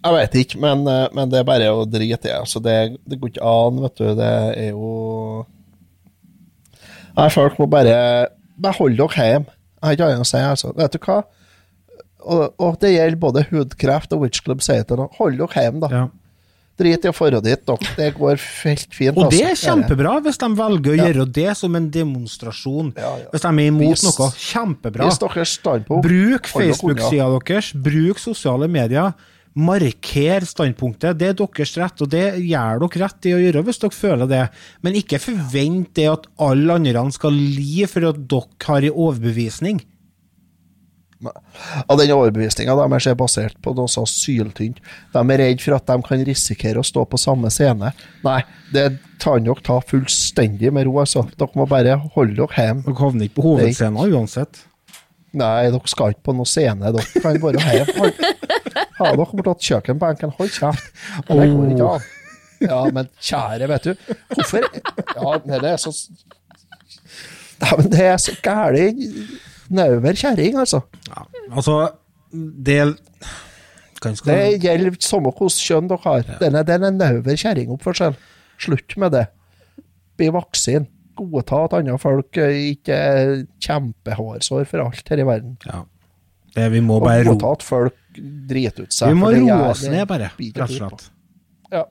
[0.06, 2.36] Jeg vet ikke, men, eh, men det er bare å drite i.
[2.38, 2.76] Altså, det,
[3.10, 4.06] det går ikke an, vet du.
[4.22, 4.92] Det er jo
[7.18, 7.98] Nei, folk må bare
[8.62, 9.54] Bare hold dere hjemme.
[9.78, 10.72] Jeg har ikke annet å si, altså.
[10.78, 11.18] Vet du hva?
[12.28, 15.06] Og, og det gjelder både hudkreft og Witch Club Satan.
[15.18, 15.92] Hold dere hjemme, da.
[15.94, 16.08] Ja.
[16.78, 17.94] Drit i å dra dit, dere.
[17.98, 19.16] Det går helt fint.
[19.18, 19.72] Og det er altså.
[19.72, 21.08] kjempebra hvis de velger å Ja.
[21.08, 22.92] gjøre det som en demonstrasjon.
[23.00, 23.16] Ja.
[23.32, 24.28] Hvis de er imot Vis- noe.
[24.38, 25.10] Kjempebra.
[25.10, 26.04] Standpunkt.
[26.06, 29.16] Bruk Facebook-sida deres, bruk sosiale medier.
[29.58, 31.18] Marker standpunktet.
[31.18, 34.30] Det er deres rett, og det gjør dere rett i å gjøre hvis dere føler
[34.30, 34.44] det.
[34.84, 39.82] Men ikke forvent det at alle andre skal li for at dere har en overbevisning.
[41.90, 44.78] Og den overbevisninga deres er basert på noe så syltynt.
[45.16, 47.90] De er redd for at de kan risikere å stå på samme scene.
[48.28, 48.40] Nei,
[48.74, 48.88] det
[49.24, 51.26] kan dere ta fullstendig med ro, altså.
[51.40, 52.86] Dere må bare holde dere hjemme.
[52.86, 54.62] Dere havner ikke på hovedscenen uansett.
[55.38, 56.94] Nei, dere skal ikke på noen scene.
[56.94, 57.98] Dere kan bare hjemme.
[57.98, 58.24] Hold-
[58.98, 60.88] Ha dere bortåt kjøkkenbenken, hold kjeft.
[61.28, 62.06] Det går ikke an.
[62.66, 64.08] Ja, men kjære, vet du.
[64.34, 65.92] Hvorfor Ja, men det er så
[67.62, 69.04] Nei, men det er så gæren
[69.74, 70.82] nauver kjerring, altså.
[71.10, 71.78] Ja, altså,
[72.34, 72.80] det
[73.98, 76.28] skal, Det gjelder samme hvilket kjønn dere har.
[76.42, 78.18] Den er, den er nauver kjerringoppførsel.
[78.62, 79.26] Slutt med det.
[80.18, 80.88] Bli vaksin.
[81.18, 83.32] Godta at andre folk eh, ikke er
[83.64, 85.56] kjempehårsår for alt her i verden.
[85.66, 85.84] ja.
[86.56, 87.98] det, Vi må bare godta at folk
[88.50, 89.14] driter ut seg.
[89.14, 90.30] Vi må roe oss ned, bare.
[90.38, 91.08] Rett og slett.
[91.74, 91.84] Ja,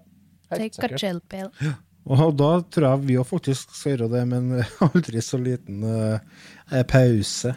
[0.54, 1.00] helt Take a sikkert.
[1.02, 1.50] chill pill.
[2.06, 5.82] Og da tror jeg vi òg faktisk skal gjøre det med en aldri så liten
[5.82, 7.54] uh, pause.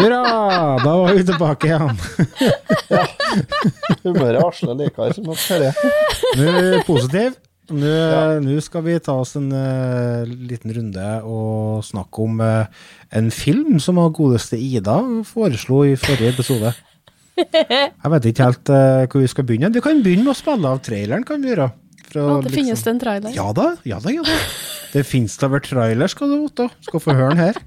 [0.00, 0.22] Hurra!
[0.80, 2.00] Da var vi tilbake igjen.
[4.04, 5.66] Humøret Asle likere som at her
[6.38, 7.38] Nå er vi positiv.
[7.70, 7.90] Nå,
[8.42, 13.78] nå skal vi ta oss en uh, liten runde og snakke om uh, en film
[13.82, 14.96] som har godeste Ida
[15.28, 16.72] foreslo i forrige episode.
[17.38, 19.70] Jeg vet ikke helt uh, hvor vi skal begynne.
[19.74, 21.70] Vi kan begynne med å spille av traileren, kan vi gjøre.
[22.10, 23.34] Fra, ja, det det finnes det en trailer?
[23.36, 24.38] Ja da, ja da, ja da.
[24.90, 26.66] Det finnes da vel trailer, skal du vite.
[26.88, 27.60] Skal få høre den her.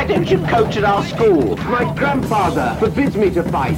[0.00, 1.58] Why don't you coach at our school?
[1.58, 3.76] My grandfather forbids me to fight.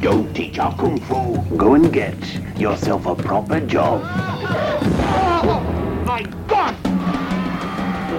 [0.00, 1.40] Go teach our kung fu.
[1.56, 2.16] Go and get
[2.58, 4.02] yourself a proper job.
[4.04, 5.60] Oh,
[6.04, 6.74] my God!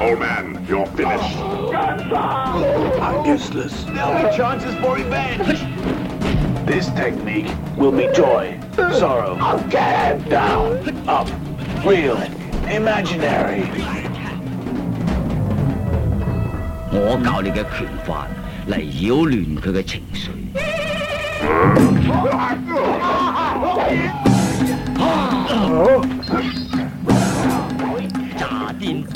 [0.02, 1.36] Old man, you're finished.
[1.36, 3.84] I'm useless.
[3.84, 5.60] There'll be chances for revenge.
[6.66, 9.36] This technique will be joy, sorrow.
[9.42, 11.10] I'll get him down.
[11.10, 11.28] Up,
[11.86, 12.16] real,
[12.72, 14.03] imaginary.
[16.93, 18.27] 我教你嘅拳法
[18.69, 20.31] 嚟扰乱佢嘅情绪。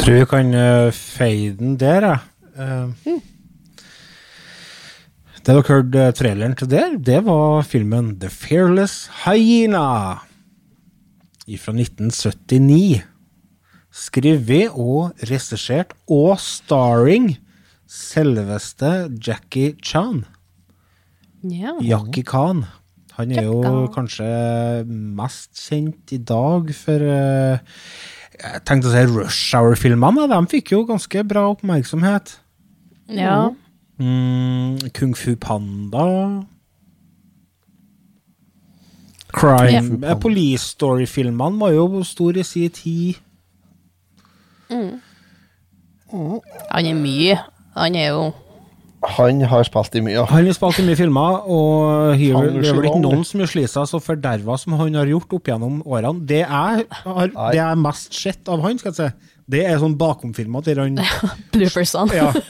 [0.03, 2.18] Tror vi kan uh, fade den der, jeg.
[2.57, 3.18] Eh,
[5.42, 10.18] Det dere hørte uh, traileren til der, det var filmen The Fearless Hyena
[11.59, 13.03] fra 1979.
[13.92, 17.34] Skrevet og regissert og starring
[17.88, 20.25] selveste Jackie Chan.
[21.43, 21.79] Yeah.
[21.81, 22.65] Jackie Khan.
[23.17, 24.25] Han er jo kanskje
[24.88, 27.57] mest kjent i dag for eh,
[28.38, 30.27] Jeg tenkte å si Rush Hour-filmene.
[30.29, 32.35] De fikk jo ganske bra oppmerksomhet.
[33.09, 33.49] ja.
[33.97, 36.43] Mm, Kung Fu Panda.
[39.33, 40.13] Crime ja.
[40.21, 43.17] Police Story-filmene var jo stor i sin tid.
[44.69, 45.01] Han
[46.85, 47.39] er mye.
[47.78, 48.25] Han er jo
[49.17, 50.23] Han har spilt i mye.
[50.28, 53.47] Han har spilt i mye filmer, og he- det er vel ikke noen som har
[53.51, 56.25] slitt seg så forderva som han har gjort opp gjennom årene.
[56.28, 59.93] Det jeg har det er mest sett av han, skal jeg si, det er sånn
[60.01, 60.97] bakomfilmer til han
[61.53, 62.17] bloopersene.
[62.17, 62.34] Ja.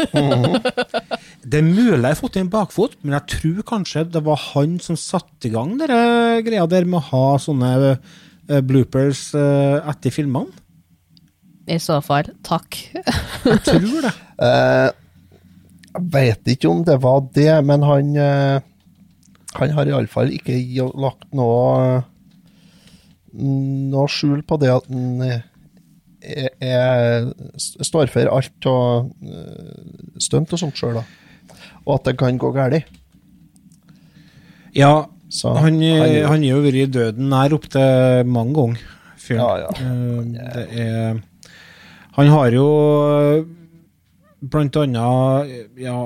[1.47, 4.79] Det er mulig jeg har fått en bakfot, men jeg tror kanskje det var han
[4.83, 10.11] som satte i gang dere greia der med å ha sånne eh, bloopers eh, etter
[10.11, 10.51] filmene.
[11.67, 12.79] I så fall, takk.
[12.95, 14.13] Jeg tror det.
[14.37, 14.91] Eh,
[15.97, 18.59] jeg vet ikke om det var det, men han eh,
[19.57, 20.53] Han har iallfall ikke
[20.99, 22.03] lagt noe
[23.37, 25.41] noe skjul på det at han eh,
[27.57, 29.73] står for alt og eh,
[30.21, 31.03] stunt og sånt sjøl, da.
[31.85, 32.85] Og at det kan gå galt.
[34.75, 38.77] Ja, Så han, har jo vært i døden nær opptil mange ganger.
[39.17, 39.41] fyren.
[39.41, 39.69] Ja, ja.
[40.33, 40.41] Det
[40.81, 41.21] er
[42.17, 42.67] Han har jo
[44.41, 45.99] blant annet Ja,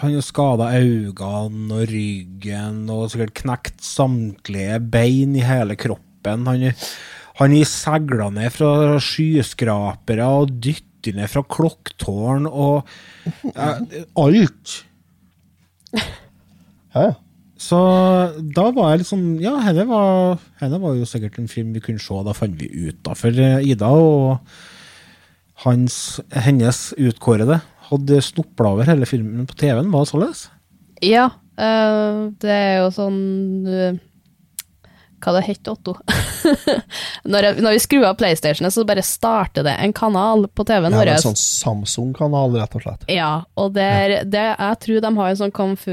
[0.00, 6.44] han har skada øynene og ryggen og sikkert knekt samtlige bein i hele kroppen.
[6.48, 6.90] Han har
[7.38, 12.88] han er segla ned fra skyskrapere og dyttet ned fra klokktårn og
[13.54, 14.78] eh, alt.
[16.98, 17.12] Ja.
[17.60, 17.78] Så
[18.56, 22.02] da var jeg litt sånn Ja, dette var, var jo sikkert en film vi kunne
[22.02, 22.16] se.
[22.26, 23.14] Da fant vi ut, da.
[23.18, 24.40] For eh, Ida og
[25.64, 29.92] hans, hennes utkårede hadde snopla over hele filmen på TV-en.
[29.92, 30.46] Var det således?
[31.04, 33.16] Ja, Uh, det er jo sånn
[33.66, 33.96] uh,
[35.18, 35.96] Hva det heter Otto?
[37.32, 40.94] når, jeg, når vi skrur av PlayStationet, så bare starter det en kanal på TV-en
[40.94, 41.10] vår.
[41.10, 43.08] Ja, en sånn Samsung-kanal, rett og slett.
[43.10, 45.90] Ja, og der, det, jeg tror de har en sånn kung fu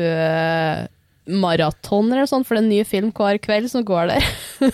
[1.28, 4.28] maraton eller sånn, for det er en ny film hver kveld som går der.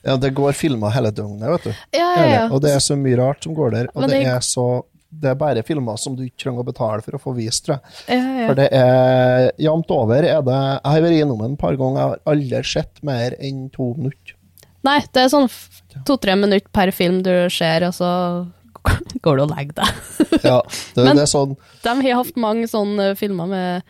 [0.00, 1.72] Ja, det går filmer hele døgnet, vet du.
[1.98, 2.44] Ja, ja, ja.
[2.48, 3.88] Og det er så mye rart som går der.
[3.92, 7.02] Og det det- er så Det er bare filmer som du ikke trenger å betale
[7.02, 8.16] for å få vist, tror jeg.
[8.16, 8.46] Ja, ja.
[8.46, 11.98] For det er jevnt over er det Jeg har vært innom den et par ganger,
[11.98, 14.36] jeg har aldri sett mer enn to minutter.
[14.86, 15.50] Nei, det er sånn
[16.06, 18.12] to-tre minutter per film du ser, og så
[19.26, 20.40] går du og legger deg.
[20.46, 20.60] Ja,
[20.94, 23.82] det, Men- det er sånn De har hatt mange sånne filmer med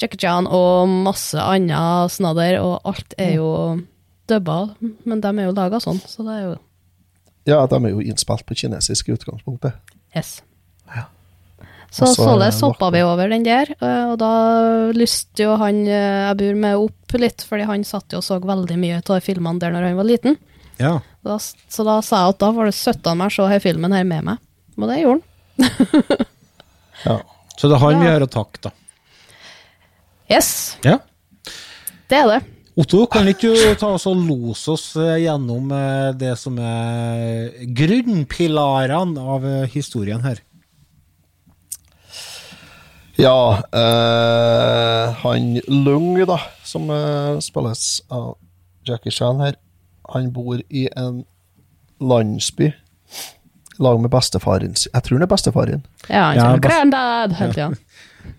[0.00, 3.50] Jackie Chan og masse annet snadder, og alt er jo
[4.28, 4.74] dubba,
[5.04, 6.54] men de er jo laga sånn, så det er jo
[7.46, 9.76] Ja, de er jo innspilt på kinesisk i utgangspunktet.
[10.16, 10.38] Yes.
[11.94, 14.30] Så så således hoppa vi over den der, eh, og da
[14.96, 18.40] lyste jo han eh, jeg bor med opp litt, fordi han satt jo og så
[18.42, 20.34] veldig mye av filmene der når han var liten.
[20.80, 20.96] Ja.
[21.22, 23.60] Da, så da sa jeg at da var det søtt av meg å se denne
[23.62, 24.42] filmen her med meg.
[24.74, 26.26] Og det gjorde han.
[27.04, 27.18] Ja.
[27.58, 28.12] Så det er han vi Ja.
[28.16, 28.70] har å takke, da.
[30.30, 30.98] Yes, Ja.
[32.08, 32.40] det er det.
[32.76, 37.52] Otto, kan ikke du ta oss og lose oss eh, gjennom eh, det som er
[37.76, 40.40] grunnpilarene av eh, historien her?
[43.14, 46.90] Ja, eh, han Lung, da, som
[47.44, 48.32] spilles av
[48.88, 49.54] Jackie Chan her,
[50.10, 51.22] han bor i en
[52.02, 52.72] landsby
[53.82, 54.90] lag med bestefaren sin.
[54.94, 55.84] Jeg tror han er bestefaren.
[56.08, 57.76] Ja, han Ja, sier bas- 'granddad' Helt igjen.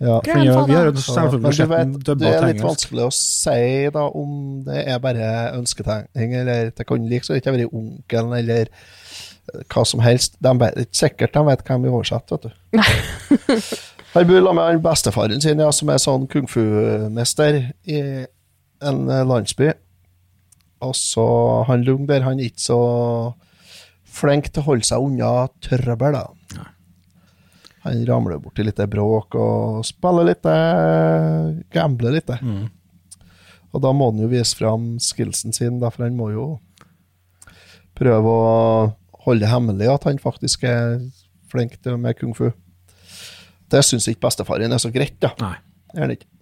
[0.00, 0.20] Ja.
[0.20, 3.12] For vi har- vi har jo selvfølgelig men du vet, det er litt vanskelig å
[3.12, 8.32] si da om det er bare ønsketegning, eller det kan like så ikke være onkelen,
[8.38, 8.66] eller
[9.54, 10.36] eh, hva som helst.
[10.42, 12.50] De vet ikke sikkert de vet hvem vi oversetter, vet du.
[14.16, 17.98] Han bor sammen med bestefaren sin, ja, som er sånn kung fu-mester i
[18.82, 19.72] en eh, landsby.
[20.82, 23.34] Og så han Lung der, han er ikke så
[24.16, 25.30] flink til å holde seg unna
[25.64, 26.66] trøbbel, da.
[27.86, 32.32] Han ramler borti litt bråk og spiller litt, eh, gambler litt.
[33.72, 36.46] Og da må han jo vise fram skillsen sin, da, for han må jo
[37.96, 38.94] prøve å
[39.26, 40.98] holde det hemmelig at han faktisk er
[41.50, 42.50] flink til med kung fu.
[43.70, 45.32] Det syns ikke bestefaren er så greit, da.
[45.42, 45.56] Nei.
[45.96, 46.32] Er det ikke?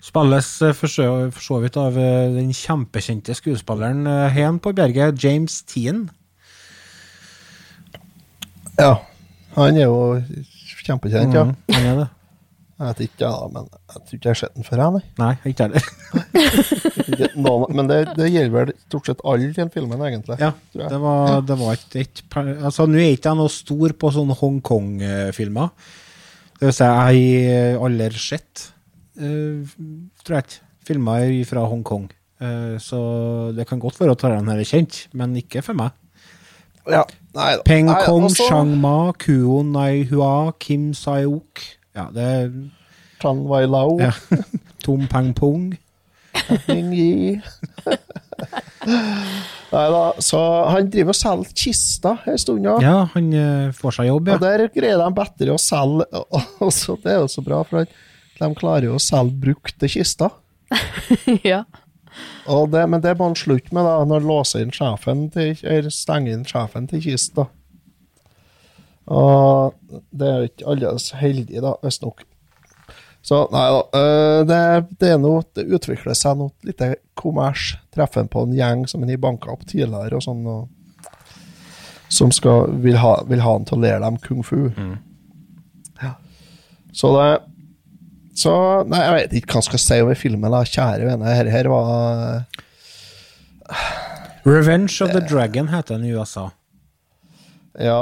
[0.00, 5.60] Spilles eh, for så, vidt av eh, den kjempekjente skuespilleren eh, Hen på berget, James
[5.68, 6.08] Tien.
[8.80, 8.94] Ja.
[9.56, 10.00] Han er jo
[10.86, 11.44] kjempekjent, ja.
[11.48, 12.08] Mm, han er det.
[12.80, 15.02] Jeg vet ikke, ja, men jeg tror ikke jeg har sett den før, jeg, nei.
[15.20, 15.88] Nei, ikke heller.
[17.76, 20.38] Men det, det gjelder vel stort sett alle i den filmen, egentlig.
[20.40, 24.12] Ja, det var, det var et, et Altså, nå er ikke jeg noe stor på
[24.16, 25.68] sånne Hongkong-filmer.
[26.56, 28.64] Det vil si, jeg har aldri sett,
[29.20, 29.76] uh,
[30.24, 32.08] tror jeg ikke, filmer fra Hongkong.
[32.40, 33.02] Uh, så
[33.56, 35.92] det kan godt være at den her er kjent, men ikke for meg.
[36.88, 37.04] Ja,
[37.36, 37.62] nei da.
[37.66, 41.60] Peng Nei, Kong, altså- Shang Ma, Kuo Nai Hua, Kim Sai-ok.
[41.94, 42.50] Ja, det er
[43.20, 44.12] Chang Wai Lao, ja.
[44.84, 45.76] Tom Peng Pung.
[46.68, 47.40] Ming Yi
[49.70, 50.38] Nei da, så
[50.72, 52.76] han driver og selger kister en stund, ja.
[52.82, 56.72] Ja, han eh, får seg jobb, Og der greier de bedre å selge og- og
[56.74, 57.84] så Det er jo så bra, for
[58.40, 60.32] de klarer jo å selge brukte kister.
[61.44, 61.64] ja.
[62.70, 65.92] Det, men det må han slutte med, da, når han låser inn sjefen til, eller
[65.94, 67.46] stenger inn sjefen til kista.
[69.10, 69.76] Og
[70.10, 72.24] det er jo ikke aldeles heldig, da, visstnok.
[73.22, 73.80] Så nei da.
[74.00, 74.60] øh, det,
[75.02, 77.74] det noe, det utvikler seg noe lite kommers.
[77.94, 81.12] Treffer han på en gjeng som han har banka opp tidligere, og sånn, og,
[82.10, 84.70] som skal, vil, ha, vil ha han til å lære dem kung fu.
[86.00, 86.14] Ja.
[86.96, 87.28] Så det
[88.40, 88.52] Så
[88.88, 90.62] Nei, jeg vet ikke hva jeg skal si om filmen, da.
[90.64, 91.34] Kjære vene.
[91.36, 92.46] Her, her var
[94.48, 96.48] Revenge of the Dragon heter den i USA.
[97.78, 98.00] Ja.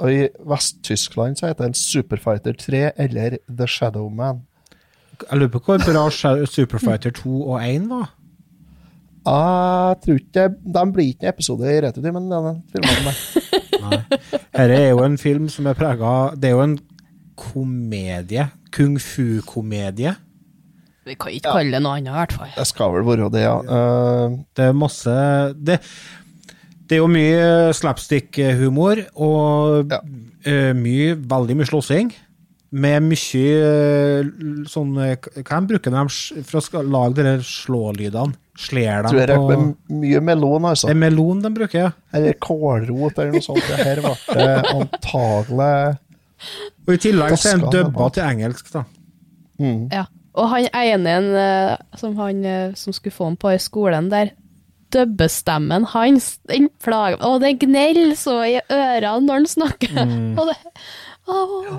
[0.00, 4.44] Og i Vest-Tyskland så heter den Superfighter 3 eller The Shadow Man.
[5.20, 6.06] Jeg lurer på hvor bra
[6.46, 8.14] Superfighter 2 og 1 var.
[9.20, 13.18] Jeg tror ikke De blir ikke en episode i Retutid, men denne filmen der.
[14.30, 16.78] Dette er jo en film som er prega Det er jo en
[17.36, 18.46] komedie.
[18.74, 20.14] Kung fu-komedie.
[21.08, 22.50] Vi kan ikke kalle det noe annet, i hvert fall.
[22.54, 23.56] Det skal vel være det, ja.
[23.64, 25.14] Uh, Det er masse
[25.56, 25.78] Det,
[26.90, 32.10] det er jo mye slapstick-humor, og eh, mye, veldig mye slåssing.
[32.70, 34.28] Med mye eh,
[34.70, 38.34] sånn Hvem Hva bruker de for å lage de slålydene?
[38.60, 39.62] Slår tror jeg det på er
[40.02, 40.90] mye melon, altså.
[40.90, 41.92] Det er melon de bruker, ja.
[42.12, 43.62] Eller kålrot eller noe sånt.
[43.70, 45.70] Det her ble antagelig
[46.86, 48.84] Og i tillegg så er han dubba til engelsk, da.
[49.60, 49.84] mm.
[49.92, 50.06] Ja.
[50.38, 54.30] Og han ene eh, som, han, eh, som skulle få ham på i skolen der,
[54.94, 60.00] dubbestemmen hans, den plager Å, det gneller så i ørene når han snakker.
[60.02, 60.32] Mm.
[60.40, 61.78] Og det.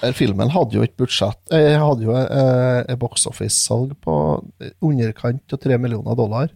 [0.00, 4.14] Den Filmen hadde jo et budsjett Jeg hadde jo eh, et box office-salg på
[4.86, 6.52] underkant av tre millioner dollar.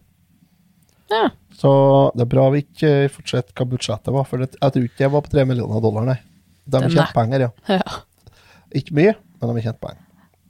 [1.11, 1.27] Ja.
[1.53, 1.71] Så
[2.15, 5.11] det er bra vi ikke eh, fortsetter hva budsjettet var, for jeg tror ikke det
[5.13, 6.17] var på tre millioner dollar, nei.
[6.65, 7.51] De er tjent penger, ja.
[7.79, 8.01] Ja.
[8.75, 10.01] Ikke mye, men de har tjent penger.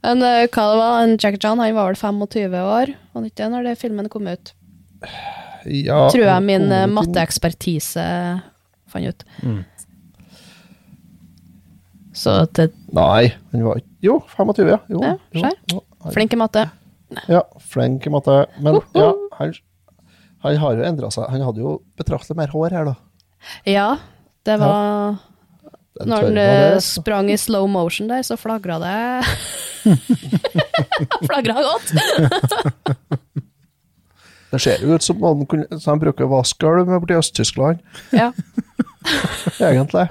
[0.06, 3.26] Men uh, hva det var, en Jack John han var vel 25 år, var han
[3.28, 4.52] ikke det når det filmen kom ut?
[5.66, 8.04] Ja, Tror jeg min i- matteekspertise
[8.92, 9.24] fant ut.
[9.42, 9.64] Mm.
[12.16, 14.78] Så det Nei, han var ikke Jo, 25, ja.
[14.88, 15.80] Jo, Ja, jo, jo,
[16.14, 16.62] Flink i matte.
[17.28, 18.36] Ja, flink i matte.
[18.62, 19.08] Men ja,
[19.40, 19.52] han,
[20.44, 21.26] han har jo endra seg.
[21.32, 22.94] Han hadde jo betraktelig mer hår her, da.
[23.66, 23.88] Ja,
[24.46, 25.18] det var Den
[26.04, 27.00] Når den han det, eh, altså.
[27.00, 28.96] sprang i slow motion der, så flagra det
[31.26, 31.92] Flagra godt.
[34.50, 37.80] Det ser jo ut som man kunne, så han bruker vaskgulv med borti Øst-Tyskland,
[38.14, 38.28] Ja.
[39.60, 40.04] egentlig.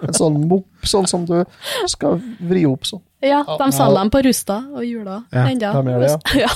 [0.00, 1.36] En sånn mopp, sånn som du
[1.88, 3.02] skal vri opp sånn.
[3.24, 5.70] ja, de selger dem på Rusta og Jula Ja, ennå.
[5.76, 6.50] de gjør det, ja.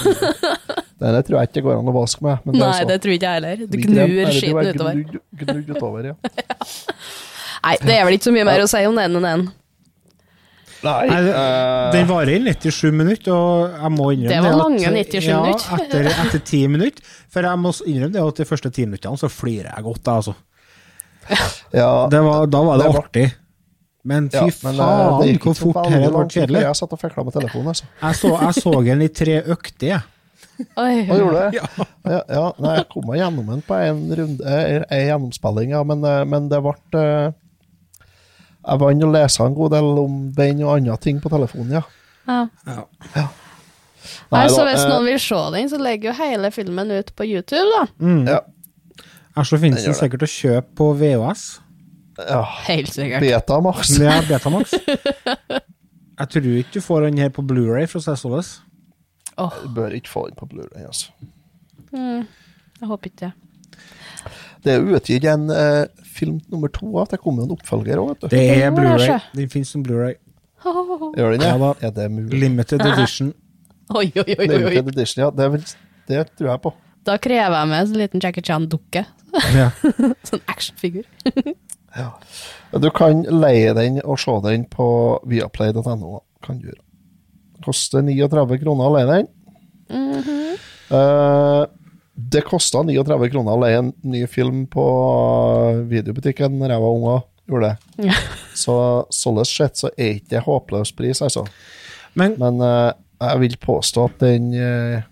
[1.04, 2.40] Den tror jeg ikke går an å vaske med.
[2.46, 2.88] Men det er Nei, sånn.
[2.88, 3.56] det tror ikke jeg heller.
[3.68, 4.94] Du gnur er utover.
[5.44, 6.14] Gnudd utover, ja.
[7.64, 9.44] Nei, det er vel ikke så mye mer å si om den enn den.
[10.84, 14.90] Nei, Nei, eh, Den varer i 97 minutter, og jeg må innrømme Det var lange
[14.92, 15.78] 97 ja, minutter.
[15.80, 17.14] Etter, etter 10 minutter.
[17.32, 20.18] For jeg må innrømme det at de første 10 minuttene så flirer jeg godt, da,
[20.20, 20.34] altså.
[21.80, 23.26] ja, Det var, da var det, det artig.
[24.04, 26.64] Men fy ja, men, eh, faen, det gikk hvor fort dette ble kjedelig.
[26.66, 27.88] Jeg satt og fikla med telefonen, altså.
[28.02, 30.10] Jeg så, jeg så den i tre økter, jeg.
[30.54, 30.90] Oi.
[31.08, 31.56] Hva gjorde du?
[32.04, 32.18] Ja.
[32.28, 36.04] Ja, nei, jeg kom meg gjennom den på en runde, eh, en gjennomspilling, ja, men,
[36.28, 37.06] men det ble
[38.64, 41.74] Jeg var inne og leste en god del om den og andre ting på telefonen,
[41.78, 41.82] ja.
[42.28, 42.44] Ja.
[43.14, 43.24] Nei,
[44.32, 47.12] Nei, så da, hvis eh, noen vil se den, så legger jo hele filmen ut
[47.16, 47.84] på YouTube, da.
[48.00, 48.24] Mm.
[48.28, 48.40] Ja.
[49.34, 51.44] Her så finnes Den sikkert å kjøpe på VHS.
[52.20, 52.42] ja.
[52.68, 53.24] Helt sikkert.
[53.24, 53.94] Betamax.
[54.00, 54.74] Er Betamax.
[56.14, 58.56] Jeg tror ikke du får den her på Blu-ray, fra Cessoles.
[59.36, 59.50] Oh.
[59.64, 61.10] Du bør ikke få den på Blu-ray, altså.
[61.90, 62.22] Mm,
[62.80, 63.32] jeg håper ikke det.
[64.64, 68.28] Det er utgitt en eh, film nummer to, at det kommer jo en oppfølger òg.
[68.30, 69.18] Det er Blu-ray.
[69.34, 70.16] Den finnes som Blu-ray.
[71.18, 71.50] Gjør den det?
[71.50, 71.72] Ja.
[71.88, 72.40] Er det mulig?
[72.44, 73.34] Limited edition.
[73.98, 74.46] Oi, oi, oi.
[74.48, 75.28] Limited edition, ja.
[75.34, 75.64] Det, er vel,
[76.08, 76.72] det tror jeg på.
[77.04, 79.02] Da krever jeg meg en sånn liten Jackie Chan-dukke.
[79.52, 79.68] Ja.
[80.30, 81.04] sånn actionfigur.
[81.94, 82.08] Ja,
[82.80, 84.86] Du kan leie den og se den på
[85.30, 86.22] viaplay.no.
[86.44, 86.80] Kan du gjøre.
[87.64, 89.28] Koster 39 kroner å leie den.
[90.94, 91.62] Eh,
[92.14, 94.84] det kosta 39 kroner å leie en ny film på
[95.90, 98.04] videobutikken når jeg var ung og gjorde det.
[98.10, 98.18] Ja.
[98.64, 98.76] Så
[99.14, 101.42] sånn sett så er ikke det håpløs pris, altså.
[102.14, 102.92] Men, eh,
[103.24, 105.02] jeg vil påstå at den uh,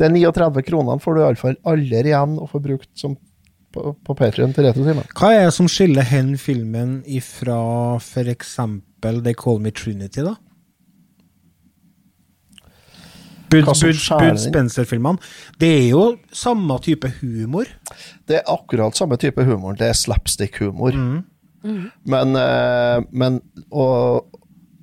[0.00, 3.16] De 39 kronene får du iallfall aldri igjen å få brukt som
[3.74, 5.06] på, på Patreon til Retrotimen.
[5.18, 7.56] hva er det som skiller hen filmen ifra
[8.02, 10.36] for eksempel They Call Me Trinity, da?
[13.54, 14.40] Bud, Bud, Bud?
[14.42, 15.22] Spencer-filmene.
[15.60, 16.04] Det er jo
[16.34, 17.68] samme type humor.
[18.28, 19.76] Det er akkurat samme type humor.
[19.78, 20.96] Det er slapstick-humor.
[22.04, 23.06] Men, Mm.
[23.10, 23.38] men
[23.72, 24.26] og,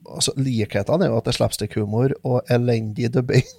[0.10, 3.46] altså, likhetene er jo at det er slapstick-humor og elendig dubbing.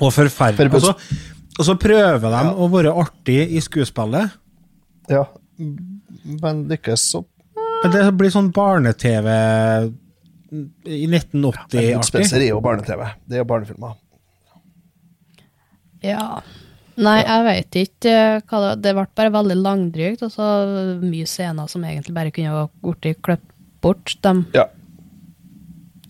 [0.00, 0.72] Og forferdelig.
[0.74, 0.92] Og så,
[1.58, 4.30] og så prøver de å være artig i skuespillet,
[5.10, 5.24] ja,
[5.58, 7.20] men lykkes så
[7.80, 9.26] men det blir sånn barne-TV
[10.50, 12.04] i 1980-artig.
[12.06, 13.04] Spencer er jo barne-TV.
[13.26, 13.94] Det er jo barnefilmer.
[16.04, 16.42] Ja.
[17.00, 20.46] Nei, jeg vet ikke eh, hva det Det ble bare veldig langdrygt, og så
[21.00, 24.16] mye scener som egentlig bare kunne blitt klippet bort.
[24.20, 24.66] De Ja.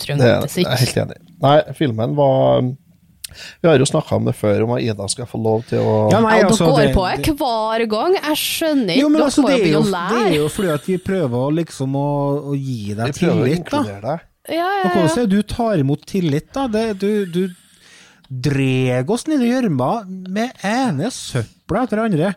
[0.00, 1.18] Trengtes jeg er helt enig.
[1.40, 5.62] Nei, filmen var Vi har jo snakka om det før, om Ida skal få lov
[5.68, 8.16] til å Ja, nei, Ja, altså, dere går på det hver gang.
[8.16, 9.02] Jeg skjønner ikke.
[9.04, 10.88] Jo, men dere altså, det jo er jo, begynne å det er jo fordi at
[10.88, 12.08] vi prøver liksom å,
[12.50, 14.16] å gi Vi deg tillit, da.
[14.50, 15.16] Ja, Og ja, hvordan ja.
[15.22, 16.66] er det du tar imot tillit, da?
[16.70, 17.42] Det, du, du
[18.30, 22.32] dreg oss ned i gjørma med ene søpla etter det andre.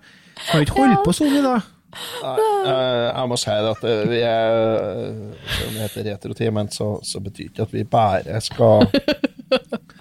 [0.47, 1.69] Kan ikke holde på sånn i dag.
[1.93, 6.87] Nei, eh, jeg må si det at eh, vi er Om det heter retrotimen, så,
[7.05, 8.87] så betyr ikke at vi bare skal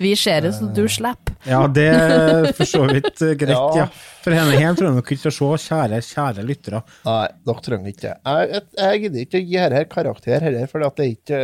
[0.00, 1.36] Vi ser det så du slipper.
[1.48, 3.86] Ja, det er for så vidt eh, greit, ja.
[3.86, 3.88] Ja.
[4.20, 6.82] For henne her tror jeg nok ikke å se, kjære, kjære lyttere.
[7.06, 8.16] Nei, dere trenger ikke det.
[8.76, 11.42] Jeg, gidder ikke å gi dette karakter heller, for det er ikke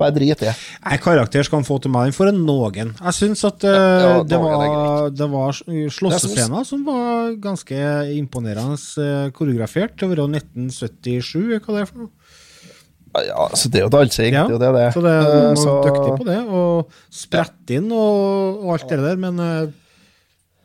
[0.00, 0.52] Bare drit i det.
[0.86, 2.94] Nei, karakter skal han få til meg, Han får en noen.
[2.96, 7.80] Jeg syns at uh, Ja, det, var, det var slåssescener som var ganske
[8.16, 12.14] imponerende eh, koreografert til å være 1977, hva det er for noe.
[13.28, 14.34] Ja, så det er jo dansing.
[14.34, 14.86] Ja, det er jo det det.
[14.94, 19.00] Så det, er man så- dyktig på det, og sprette inn og, og alt det
[19.04, 19.70] der, men uh,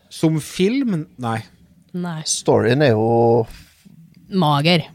[0.10, 1.38] som film, nei.
[1.96, 2.22] Nei.
[2.28, 3.46] Storyen er jo
[4.36, 4.88] Mager.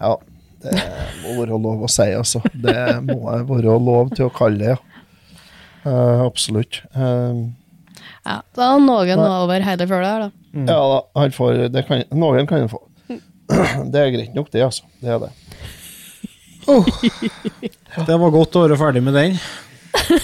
[0.00, 0.16] Ja,
[0.62, 0.76] det
[1.22, 2.40] må være lov å si, altså.
[2.54, 2.76] Det
[3.06, 3.18] må
[3.48, 4.78] være lov til å kalle det, ja.
[5.82, 6.82] Uh, absolutt.
[6.94, 7.50] Um,
[8.22, 10.30] Ja, da er noen over hele før her, da.
[10.68, 12.78] Ja da, han får kan, Noen kan han få.
[13.92, 14.86] Det er greit nok, det, altså.
[15.02, 15.30] Det er det.
[18.08, 19.38] Det var godt å være ferdig med den.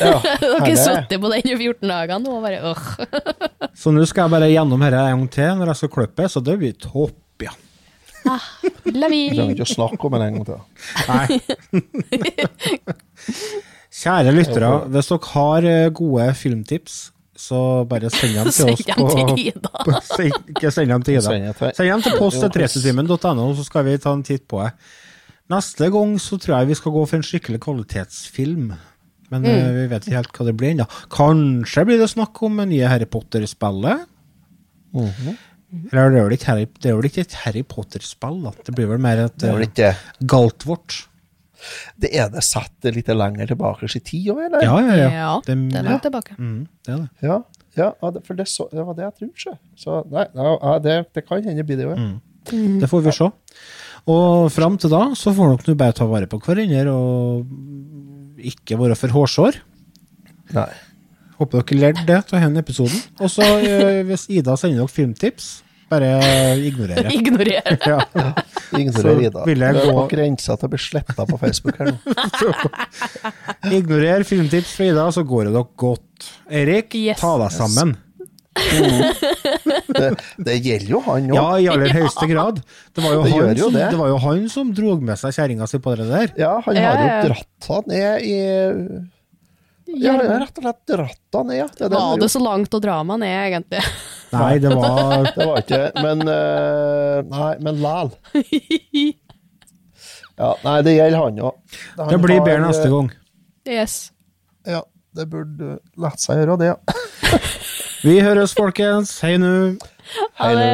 [0.01, 2.87] Ja, Dere har sittet på den i 14 dager nå og bare åh.
[3.81, 6.41] Så nå skal jeg bare gjennom dette en gang til når jeg skal klippe, så
[6.45, 7.53] det blir topp, ja.
[8.29, 10.59] Ah, vi trenger ikke å snakke om det en gang til.
[11.09, 11.27] Nei.
[13.99, 16.97] Kjære lyttere, hvis dere har eh, gode filmtips,
[17.39, 21.15] så bare send dem til oss Send dem på, på send, Ikke send dem til
[21.21, 21.29] Ida.
[21.29, 22.67] Send dem til- Send til post til
[23.61, 24.73] så skal vi ta en titt på det.
[25.49, 28.71] Neste gang så tror jeg vi skal gå for en skikkelig kvalitetsfilm.
[29.31, 29.49] Men Mm.
[29.49, 30.87] eh, vi vet ikke helt hva det blir ennå.
[31.13, 34.07] Kanskje blir det snakk om det nye Harry Potter-spillet?
[34.95, 35.37] Mhm.
[35.93, 38.53] Eller det er vel ikke Harry, det er vel ikke et Harry Potter-spill.
[38.65, 39.95] Det blir vel mer et ikke
[40.25, 41.07] Galtvort.
[42.01, 44.63] Det er det satt litt lenger tilbake i tid òg, eller?
[44.63, 45.09] Ja, ja, ja.
[45.11, 45.99] Ja, det, den er ja.
[45.99, 46.37] tilbake.
[46.39, 47.09] Mm, det er det.
[47.23, 47.39] Ja,
[47.77, 49.35] ja, ja, for det, så, det var det jeg trodde.
[49.43, 51.99] Så, så nei, ja, ja, det, det kan hende blir det òg.
[51.99, 52.81] Mm.
[52.81, 53.29] Det får vi se.
[54.07, 57.47] Og fram til da så får dere bare ta vare på hverandre og
[58.39, 59.59] ikke være for hårsår.
[60.55, 60.69] Nei.
[61.39, 63.01] Håper dere lærte det av denne episoden.
[63.21, 65.49] Og så eh, hvis Ida sender dere filmtips,
[65.89, 66.09] bare
[66.61, 67.09] ignorere.
[67.17, 67.79] Ignorer.
[67.87, 67.99] Ja.
[68.77, 69.45] Ignorer Ida.
[69.49, 71.97] vil jeg Det er gå- grensa til å bli sletta på Facebook her nå.
[73.79, 76.29] Ignorer filmtips fra Ida, så går det dere godt.
[76.51, 77.21] Erik, Yes.
[77.23, 77.97] ta deg sammen.
[79.89, 80.09] Det,
[80.47, 81.37] det gjelder jo han òg.
[81.39, 82.61] Ja, i aller høyeste grad.
[82.95, 83.91] Det var jo, Det han, jo som, det.
[84.01, 86.33] var jo han som drog med seg kjerringa si på det der.
[86.41, 88.37] Ja, han Ja, har jo dratt han ned i
[89.99, 91.69] Ja, han har rett og slett dratt han ned, ja.
[91.73, 93.85] Det, det Var det så langt å dra meg ned, egentlig?
[94.35, 98.13] Nei, det var det var ikke Men uh, Nei, men læl.
[100.39, 101.57] Ja, nei, det gjelder han òg.
[101.99, 103.09] Det blir bedre neste gang.
[103.67, 103.95] Yes.
[104.69, 104.85] Ja,
[105.19, 106.73] det burde latt seg gjøre, det.
[106.73, 106.77] ja.
[108.07, 109.17] Vi høres, folkens.
[109.27, 109.53] Hei nå.
[110.39, 110.69] Ha det.